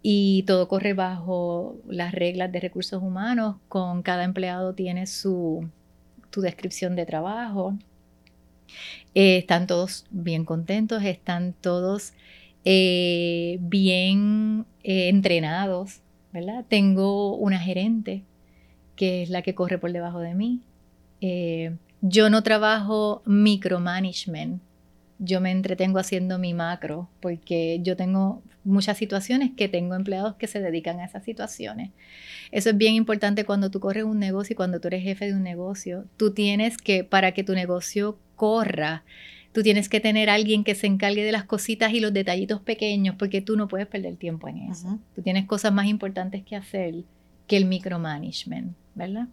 [0.02, 3.56] y todo corre bajo las reglas de recursos humanos.
[3.68, 5.68] Con cada empleado tiene su,
[6.36, 7.76] descripción de trabajo.
[9.14, 12.12] Eh, están todos bien contentos, están todos
[12.62, 16.62] bien entrenados, ¿verdad?
[16.68, 18.22] Tengo una gerente
[18.96, 20.60] que es la que corre por debajo de mí.
[22.02, 24.60] yo no trabajo micromanagement
[25.20, 30.46] yo me entretengo haciendo mi macro, porque yo tengo muchas situaciones que tengo empleados que
[30.46, 31.90] se dedican a esas situaciones.
[32.50, 35.34] Eso es bien importante cuando tú corres un negocio y cuando tú eres jefe de
[35.34, 36.06] un negocio.
[36.16, 39.04] Tú tienes que, para que tu negocio corra,
[39.52, 42.62] tú tienes que tener a alguien que se encargue de las cositas y los detallitos
[42.62, 44.98] pequeños, porque tú no puedes perder tiempo en eso.
[45.14, 47.04] Tú tienes cosas más importantes que hacer
[47.46, 48.74] que el micromanagement.
[48.94, 49.28] ¿verdad?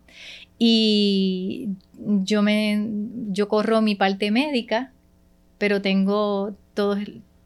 [0.58, 2.88] Y yo me
[3.30, 4.94] yo corro mi parte médica,
[5.58, 7.00] pero tengo todos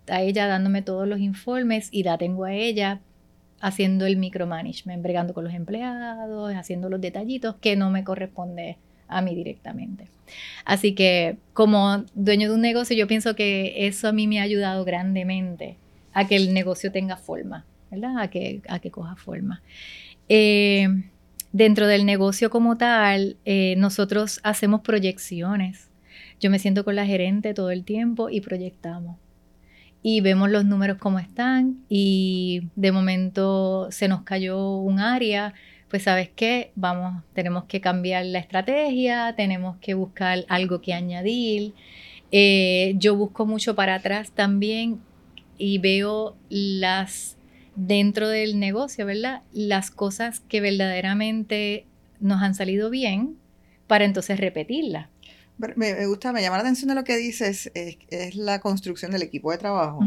[0.07, 3.01] a ella dándome todos los informes y la tengo a ella
[3.61, 9.21] haciendo el micromanagement, bregando con los empleados, haciendo los detallitos que no me corresponde a
[9.21, 10.07] mí directamente.
[10.65, 14.43] Así que como dueño de un negocio, yo pienso que eso a mí me ha
[14.43, 15.77] ayudado grandemente
[16.13, 18.19] a que el negocio tenga forma, ¿verdad?
[18.19, 19.61] A que, a que coja forma.
[20.27, 20.87] Eh,
[21.51, 25.90] dentro del negocio como tal, eh, nosotros hacemos proyecciones.
[26.41, 29.17] Yo me siento con la gerente todo el tiempo y proyectamos.
[30.01, 35.53] Y vemos los números como están y de momento se nos cayó un área,
[35.87, 41.75] pues sabes qué, vamos, tenemos que cambiar la estrategia, tenemos que buscar algo que añadir.
[42.31, 44.99] Eh, yo busco mucho para atrás también
[45.59, 47.37] y veo las
[47.75, 49.43] dentro del negocio, ¿verdad?
[49.53, 51.85] Las cosas que verdaderamente
[52.19, 53.37] nos han salido bien
[53.85, 55.10] para entonces repetirlas.
[55.75, 59.51] Me, gusta, me llama la atención de lo que dices, es, la construcción del equipo
[59.51, 60.01] de trabajo.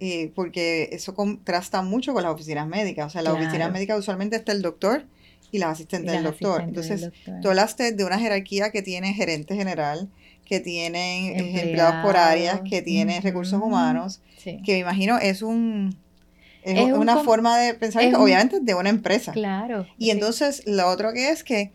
[0.00, 3.06] Eh, porque eso contrasta mucho con las oficinas médicas.
[3.06, 5.06] O sea, en las oficinas médicas usualmente está el doctor
[5.50, 6.62] y las asistentes del doctor.
[6.62, 7.10] Entonces,
[7.42, 10.08] tú hablaste de una jerarquía que tiene gerente general,
[10.44, 15.96] que tienen empleados por áreas, que tiene recursos humanos, que me imagino es un
[16.64, 19.32] es, una forma de pensar, obviamente, de una empresa.
[19.32, 19.86] Claro.
[19.98, 21.72] Y entonces, lo otro que es que,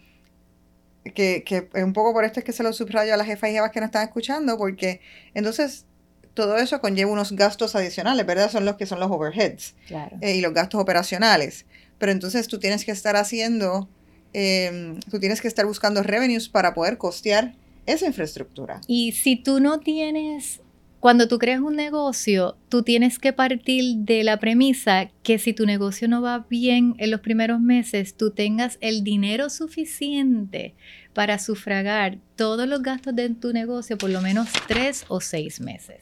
[1.04, 3.50] que, que es un poco por esto es que se lo subrayo a las jefas
[3.50, 5.02] y jefas que nos están escuchando, porque
[5.34, 5.86] entonces
[6.34, 8.50] todo eso conlleva unos gastos adicionales, ¿verdad?
[8.50, 10.18] Son los que son los overheads claro.
[10.22, 11.66] Eh, y los gastos operacionales.
[11.98, 13.90] Pero entonces tú tienes que estar haciendo,
[14.34, 18.80] em, tú tienes que estar buscando revenues para poder costear esa infraestructura.
[18.88, 20.62] Y si tú no tienes
[21.00, 25.66] cuando tú creas un negocio, tú tienes que partir de la premisa que si tu
[25.66, 30.76] negocio no va bien en los primeros meses, tú tengas el dinero suficiente
[31.14, 36.02] para sufragar todos los gastos de tu negocio por lo menos tres o seis meses.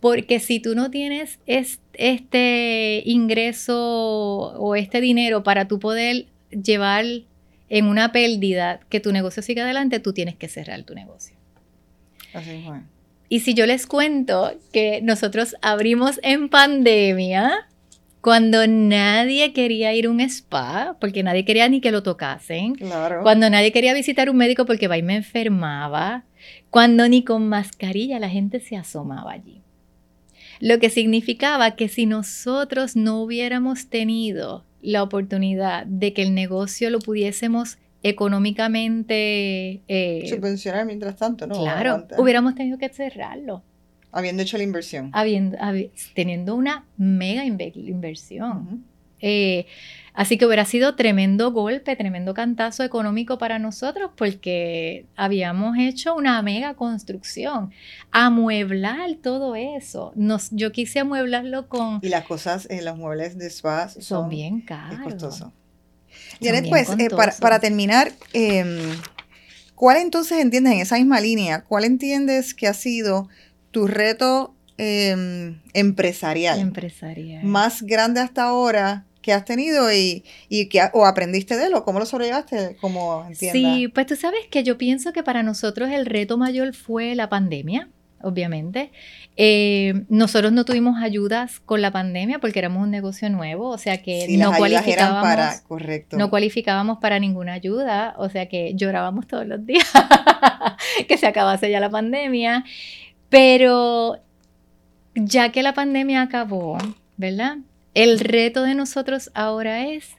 [0.00, 7.04] Porque si tú no tienes este ingreso o este dinero para tú poder llevar
[7.68, 11.36] en una pérdida que tu negocio siga adelante, tú tienes que cerrar tu negocio.
[12.32, 12.93] Así es,
[13.28, 17.68] y si yo les cuento que nosotros abrimos en pandemia,
[18.20, 22.74] cuando nadie quería ir a un spa, porque nadie quería ni que lo tocasen,
[23.22, 26.24] cuando nadie quería visitar un médico porque va y me enfermaba,
[26.70, 29.60] cuando ni con mascarilla la gente se asomaba allí.
[30.60, 36.90] Lo que significaba que si nosotros no hubiéramos tenido la oportunidad de que el negocio
[36.90, 39.80] lo pudiésemos económicamente...
[39.88, 41.58] Eh, Subvencionar mientras tanto, ¿no?
[41.58, 43.64] Claro, hubiéramos tenido que cerrarlo.
[44.12, 45.10] Habiendo hecho la inversión.
[45.12, 45.56] Habiendo,
[46.14, 48.84] teniendo una mega inversión.
[49.20, 49.64] Eh,
[50.12, 56.40] así que hubiera sido tremendo golpe, tremendo cantazo económico para nosotros porque habíamos hecho una
[56.42, 57.72] mega construcción.
[58.12, 60.12] Amueblar todo eso.
[60.14, 62.00] Nos, yo quise amueblarlo con...
[62.02, 64.98] Y las cosas, en los muebles de spa son, bien caros.
[64.98, 65.52] Es costoso.
[66.40, 67.08] Janet, pues, eh,
[67.40, 68.78] para, terminar, em,
[69.74, 71.62] ¿cuál entonces entiendes en esa misma línea?
[71.62, 73.28] ¿Cuál entiendes que ha sido
[73.70, 76.58] tu reto em, empresarial?
[76.58, 77.44] Empresarial.
[77.44, 81.98] Más grande hasta ahora que has tenido y, que, o aprendiste de él o cómo
[81.98, 83.62] lo sobrellevaste, como entiendes.
[83.62, 87.30] Sí, pues tú sabes que yo pienso que para nosotros el reto mayor fue la
[87.30, 87.88] pandemia
[88.24, 88.90] obviamente.
[89.36, 94.02] Eh, nosotros no tuvimos ayudas con la pandemia porque éramos un negocio nuevo, o sea
[94.02, 96.16] que no cualificábamos para, correcto.
[96.16, 99.90] no cualificábamos para ninguna ayuda, o sea que llorábamos todos los días
[101.08, 102.64] que se acabase ya la pandemia,
[103.28, 104.18] pero
[105.14, 106.78] ya que la pandemia acabó,
[107.16, 107.58] ¿verdad?
[107.94, 110.16] El reto de nosotros ahora es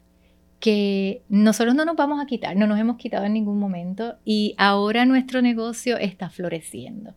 [0.60, 4.56] que nosotros no nos vamos a quitar, no nos hemos quitado en ningún momento y
[4.58, 7.14] ahora nuestro negocio está floreciendo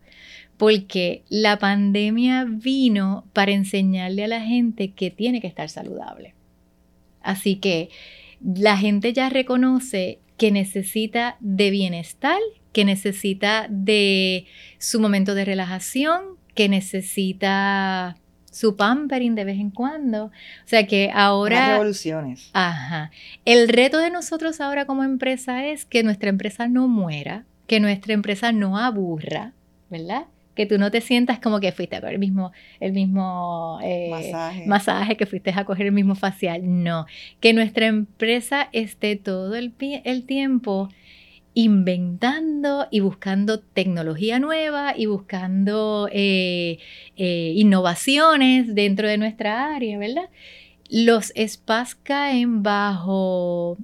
[0.59, 6.35] porque la pandemia vino para enseñarle a la gente que tiene que estar saludable.
[7.21, 7.89] Así que
[8.43, 12.39] la gente ya reconoce que necesita de bienestar,
[12.73, 14.47] que necesita de
[14.79, 16.23] su momento de relajación,
[16.55, 18.17] que necesita
[18.51, 20.25] su pampering de vez en cuando.
[20.25, 20.31] O
[20.65, 21.55] sea que ahora...
[21.55, 22.49] Las revoluciones.
[22.51, 23.11] Ajá.
[23.45, 28.11] El reto de nosotros ahora como empresa es que nuestra empresa no muera, que nuestra
[28.11, 29.53] empresa no aburra,
[29.89, 30.25] ¿verdad?
[30.59, 32.51] Que tú no te sientas como que fuiste a coger el mismo,
[32.81, 34.09] el mismo eh,
[34.67, 35.15] masaje.
[35.15, 36.83] que fuiste a coger el mismo facial.
[36.83, 37.05] No,
[37.39, 40.89] que nuestra empresa esté todo el, el tiempo
[41.53, 46.79] inventando y buscando tecnología nueva y buscando eh,
[47.15, 50.29] eh, innovaciones dentro de nuestra área, ¿verdad?
[50.89, 53.77] Los spas caen bajo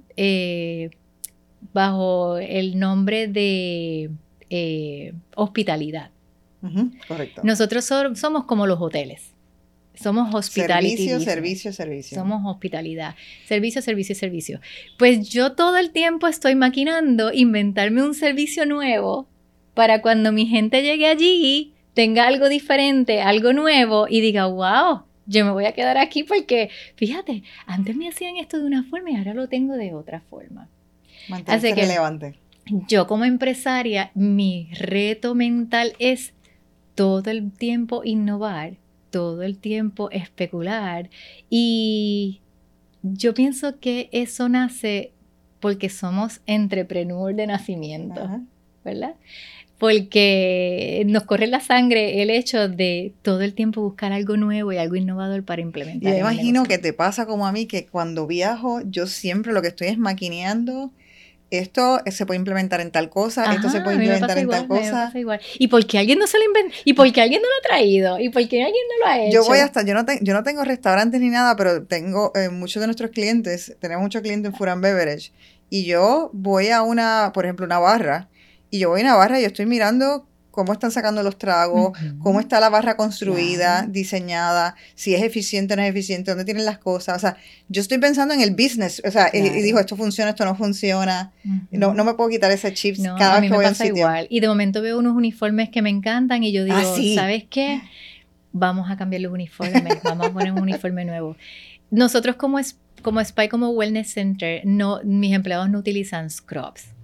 [1.72, 4.10] bajo el nombre de
[7.06, 7.42] correcto.
[7.44, 9.32] Nosotros somos como los hoteles.
[9.94, 10.90] Somos hospitalidad.
[10.90, 12.18] Servicio, servicio, servicio.
[12.18, 13.14] Somos hospitalidad.
[13.46, 14.60] Servicio, servicio, servicio.
[14.98, 19.26] Pues yo todo el tiempo estoy maquinando inventarme un servicio nuevo
[19.72, 25.46] para cuando mi gente llegue allí tenga algo diferente, algo nuevo y diga, wow, yo
[25.46, 29.16] me voy a quedar aquí porque, fíjate, antes me hacían esto de una forma y
[29.16, 30.68] ahora lo tengo de otra forma.
[31.28, 32.34] Mantenerse relevante.
[32.86, 36.34] Yo como empresaria, mi reto mental es
[36.96, 38.74] todo el tiempo innovar,
[39.10, 41.08] todo el tiempo especular
[41.48, 42.40] y
[43.04, 45.12] yo pienso que eso nace
[45.60, 48.28] porque somos entrepreneur de nacimiento,
[48.84, 49.14] ¿verdad?
[49.78, 54.78] porque nos corre la sangre el hecho de todo el tiempo buscar algo nuevo y
[54.78, 56.12] algo innovador para implementar.
[56.12, 59.68] Yo imagino que te pasa como a mí, que cuando viajo, yo siempre lo que
[59.68, 60.92] estoy es maquineando.
[61.50, 65.12] Esto se puede implementar en tal cosa, esto se puede implementar en tal cosa.
[65.14, 65.40] Igual.
[65.58, 66.74] ¿Y por qué alguien no se lo inventó?
[66.84, 68.18] ¿Y por qué alguien no lo ha traído?
[68.18, 69.32] ¿Y por qué alguien no lo ha hecho?
[69.32, 72.80] Yo voy hasta, yo no, yo no tengo restaurantes ni nada, pero tengo eh, muchos
[72.80, 75.32] de nuestros clientes, tenemos muchos clientes en Furan Beverage,
[75.70, 78.28] y yo voy a una, por ejemplo, una barra,
[78.70, 80.26] y yo voy a una barra y yo estoy mirando
[80.56, 85.76] cómo están sacando los tragos, cómo está la barra construida, diseñada, si es eficiente o
[85.76, 87.14] no es eficiente, dónde tienen las cosas.
[87.14, 87.36] O sea,
[87.68, 91.30] yo estoy pensando en el business, o sea, y, digo, esto funciona, esto no funciona.
[91.70, 93.96] no, no me puedo quitar ese chip cada vez que voy a un sitio.
[93.96, 94.26] igual.
[94.30, 97.82] Y de momento veo unos uniformes que me encantan y yo digo, ah, ¿sabes qué?
[98.52, 101.36] Vamos a cambiar los uniformes, vamos a poner un uniforme nuevo.
[101.90, 102.58] Nosotros como,
[103.02, 106.95] como SPY, como Wellness Center, no, mis empleados no utilizan scrubs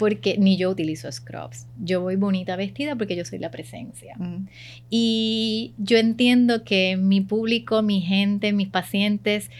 [0.00, 1.66] porque ni yo utilizo scrubs.
[1.78, 4.14] Yo voy bonita vestida porque yo soy la presencia.
[4.16, 4.48] Mm.
[4.88, 9.50] Y yo entiendo que mi público, mi gente, mis pacientes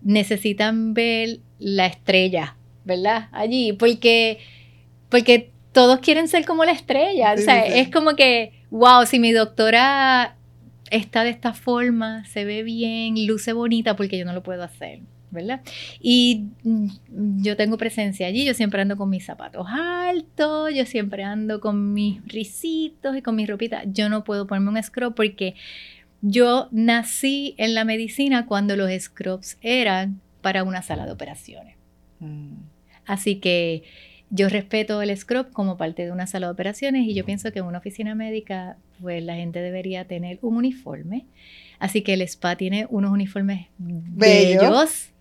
[0.00, 3.28] necesitan ver la estrella, ¿verdad?
[3.32, 4.38] Allí, porque,
[5.08, 7.32] porque todos quieren ser como la estrella.
[7.32, 10.36] o sea, es como que, wow, si mi doctora
[10.92, 15.00] está de esta forma, se ve bien, luce bonita, porque yo no lo puedo hacer.
[15.30, 15.60] ¿Verdad?
[16.00, 21.24] Y mm, yo tengo presencia allí, yo siempre ando con mis zapatos altos, yo siempre
[21.24, 23.82] ando con mis risitos y con mi ropita.
[23.84, 25.54] Yo no puedo ponerme un scrub porque
[26.20, 31.76] yo nací en la medicina cuando los scrubs eran para una sala de operaciones.
[32.20, 32.54] Mm.
[33.06, 33.84] Así que
[34.30, 37.60] yo respeto el scrub como parte de una sala de operaciones y yo pienso que
[37.60, 41.26] en una oficina médica pues la gente debería tener un uniforme.
[41.78, 45.12] Así que el spa tiene unos uniformes bellos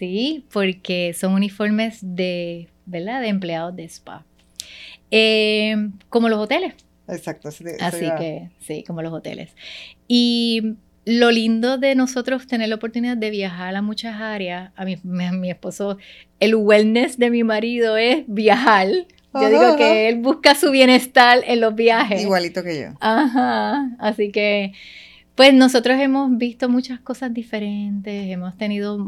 [0.00, 3.20] Sí, porque son uniformes de, ¿verdad?
[3.20, 4.24] De empleados de spa.
[5.10, 5.76] Eh,
[6.08, 6.72] como los hoteles.
[7.06, 7.50] Exacto.
[7.50, 9.54] Así que, sí, como los hoteles.
[10.08, 14.96] Y lo lindo de nosotros tener la oportunidad de viajar a muchas áreas, a mi,
[15.02, 15.98] mi esposo,
[16.38, 18.88] el wellness de mi marido es viajar.
[19.34, 22.22] Yo digo que él busca su bienestar en los viajes.
[22.22, 22.86] Igualito que yo.
[23.00, 24.72] Ajá, así que
[25.34, 28.98] pues nosotros hemos visto muchas cosas diferentes, hemos tenido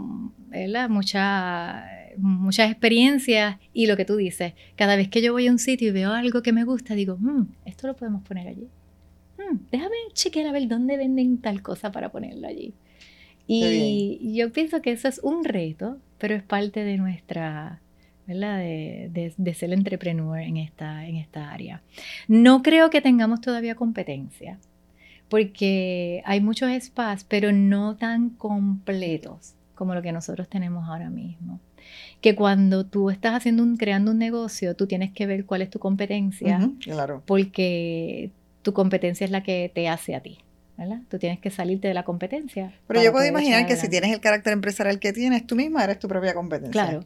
[2.16, 5.88] muchas experiencias y lo que tú dices, cada vez que yo voy a un sitio
[5.88, 8.68] y veo algo que me gusta, digo, mm, esto lo podemos poner allí.
[9.38, 12.74] Mm, déjame chequear a ver dónde venden tal cosa para ponerlo allí.
[13.46, 17.82] Y yo pienso que eso es un reto, pero es parte de nuestra,
[18.26, 18.58] ¿verdad?
[18.58, 21.82] De, de, ser entrepreneur en esta, en esta área.
[22.28, 24.58] No creo que tengamos todavía competencia
[25.28, 31.60] porque hay muchos spas, pero no tan completos como lo que nosotros tenemos ahora mismo.
[32.20, 35.70] Que cuando tú estás haciendo un, creando un negocio, tú tienes que ver cuál es
[35.70, 37.22] tu competencia, claro.
[37.26, 38.30] porque
[38.62, 40.38] tu competencia es la que te hace a ti.
[40.76, 41.00] ¿verdad?
[41.08, 42.72] Tú tienes que salirte de la competencia.
[42.86, 45.98] Pero yo puedo imaginar que si tienes el carácter empresarial que tienes, tú misma eres
[45.98, 46.72] tu propia competencia.
[46.72, 47.04] Claro,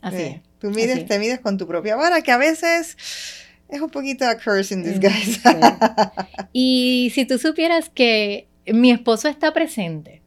[0.00, 2.96] así Tú mides, te mides con tu propia vara, que a veces
[3.68, 5.40] es un poquito a curse in disguise.
[6.52, 10.21] y si tú supieras que mi esposo está presente,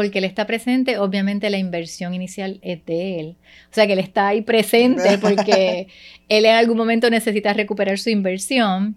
[0.00, 3.36] porque él está presente, obviamente la inversión inicial es de él.
[3.70, 5.88] O sea que él está ahí presente porque
[6.30, 8.96] él en algún momento necesita recuperar su inversión.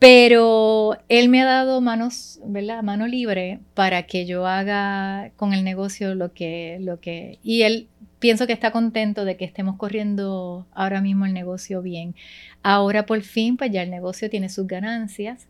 [0.00, 2.82] Pero él me ha dado manos, ¿verdad?
[2.82, 7.38] Mano libre para que yo haga con el negocio lo que, lo que.
[7.44, 7.86] Y él
[8.18, 12.16] pienso que está contento de que estemos corriendo ahora mismo el negocio bien.
[12.64, 15.46] Ahora por fin, pues ya el negocio tiene sus ganancias.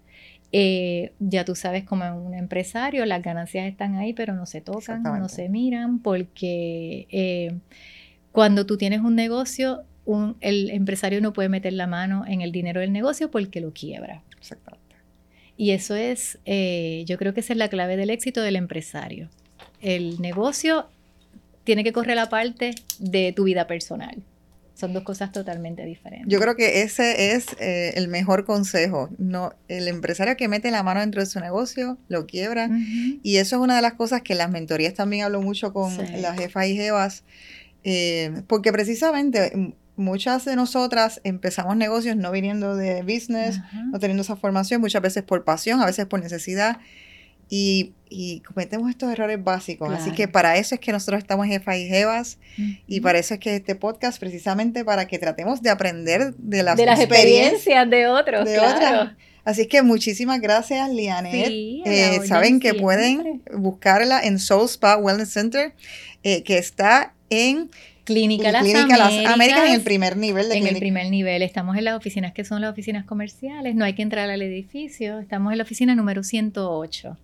[0.54, 5.02] Eh, ya tú sabes, como un empresario, las ganancias están ahí, pero no se tocan,
[5.02, 7.54] no se miran, porque eh,
[8.32, 9.84] cuando tú tienes un negocio,
[10.40, 14.22] el empresario no puede meter la mano en el dinero del negocio porque lo quiebra.
[14.38, 14.82] Exactamente.
[15.56, 19.28] Y eso es, eh, yo creo que esa es la clave del éxito del empresario.
[19.80, 20.86] El negocio
[21.64, 24.22] tiene que correr la parte de tu vida personal.
[24.82, 26.26] Son dos cosas totalmente diferentes.
[26.28, 29.10] Yo creo que ese es eh, el mejor consejo.
[29.16, 32.68] No, el empresario que mete la mano dentro de su negocio lo quiebra.
[33.22, 36.36] Y eso es una de las cosas que las mentorías también hablo mucho con las
[36.36, 37.22] jefas y jevas.
[37.84, 43.60] Eh, porque precisamente muchas de nosotras empezamos negocios no viniendo de business,
[43.92, 46.78] no teniendo esa formación, muchas veces por pasión, a veces por necesidad.
[47.54, 47.92] Y,
[48.48, 49.92] cometemos estos errores básicos.
[49.92, 52.38] Así que para eso es que nosotros estamos jefas y jevas.
[52.86, 56.78] Y para eso es que este podcast, precisamente para que tratemos de aprender de las,
[56.78, 58.46] de las experiencias, de otros.
[58.46, 59.12] De otras.
[59.44, 61.48] Así que muchísimas gracias, Lianet.
[61.50, 65.74] Eh, saben que pueden buscarla en Soul Spa Wellness Center,
[66.22, 67.70] eh, que está en
[68.04, 71.42] Clínica, Las, Américas, en el primer nivel de En el primer nivel.
[71.42, 73.74] Estamos en las oficinas que son las oficinas comerciales.
[73.74, 75.18] No hay que entrar al edificio.
[75.18, 77.18] Estamos en la oficina número 108.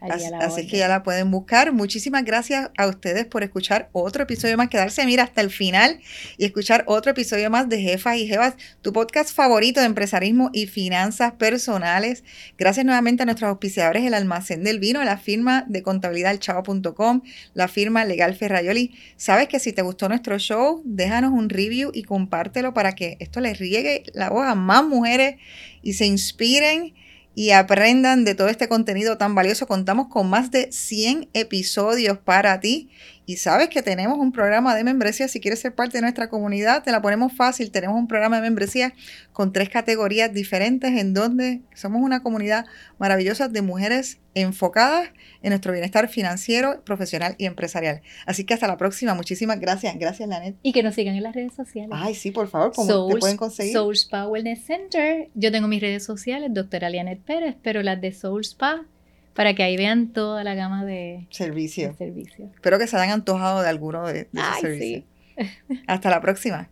[0.00, 1.72] Así, que ya la pueden buscar.
[1.72, 6.00] Muchísimas gracias a ustedes por escuchar otro episodio más, quedarse mira hasta el final
[6.36, 10.66] y escuchar otro episodio más de Jefas y Jefas, tu podcast favorito de empresarismo y
[10.66, 12.24] finanzas personales.
[12.56, 17.22] Gracias nuevamente a nuestros auspiciadores, el almacén del vino, la firma de contabilidad chavo.com,
[17.54, 18.94] la firma Legal Ferrayoli.
[19.16, 23.40] Sabes que si te gustó nuestro show, déjanos un review y compártelo para que esto
[23.40, 25.36] les riegue la voz a más mujeres
[25.82, 26.94] y se inspiren
[27.38, 29.68] y aprendan de todo este contenido tan valioso.
[29.68, 32.90] Contamos con más de 100 episodios para ti
[33.28, 35.28] y sabes que tenemos un programa de membresía.
[35.28, 37.70] Si quieres ser parte de nuestra comunidad, te la ponemos fácil.
[37.70, 38.94] Tenemos un programa de membresía
[39.34, 42.64] con tres categorías diferentes en donde somos una comunidad
[42.98, 45.10] maravillosa de mujeres enfocadas
[45.42, 48.00] en nuestro bienestar financiero, profesional y empresarial.
[48.24, 49.12] Así que hasta la próxima.
[49.12, 49.94] Muchísimas gracias.
[49.98, 50.56] Gracias, Lanet.
[50.62, 51.90] Y que nos sigan en las redes sociales.
[51.92, 52.72] Ay, sí, por favor.
[52.74, 53.74] ¿Cómo te pueden conseguir?
[53.74, 55.28] Soul Spa Wellness Center.
[55.34, 58.86] Yo tengo mis redes sociales, doctora Lianet Pérez, pero las de Soul Spa
[59.38, 61.96] para que ahí vean toda la gama de servicios.
[61.96, 62.50] Servicio.
[62.56, 65.04] Espero que se hayan antojado de alguno de, esos servicios.
[65.38, 65.84] Sí.
[65.86, 66.68] Hasta la próxima.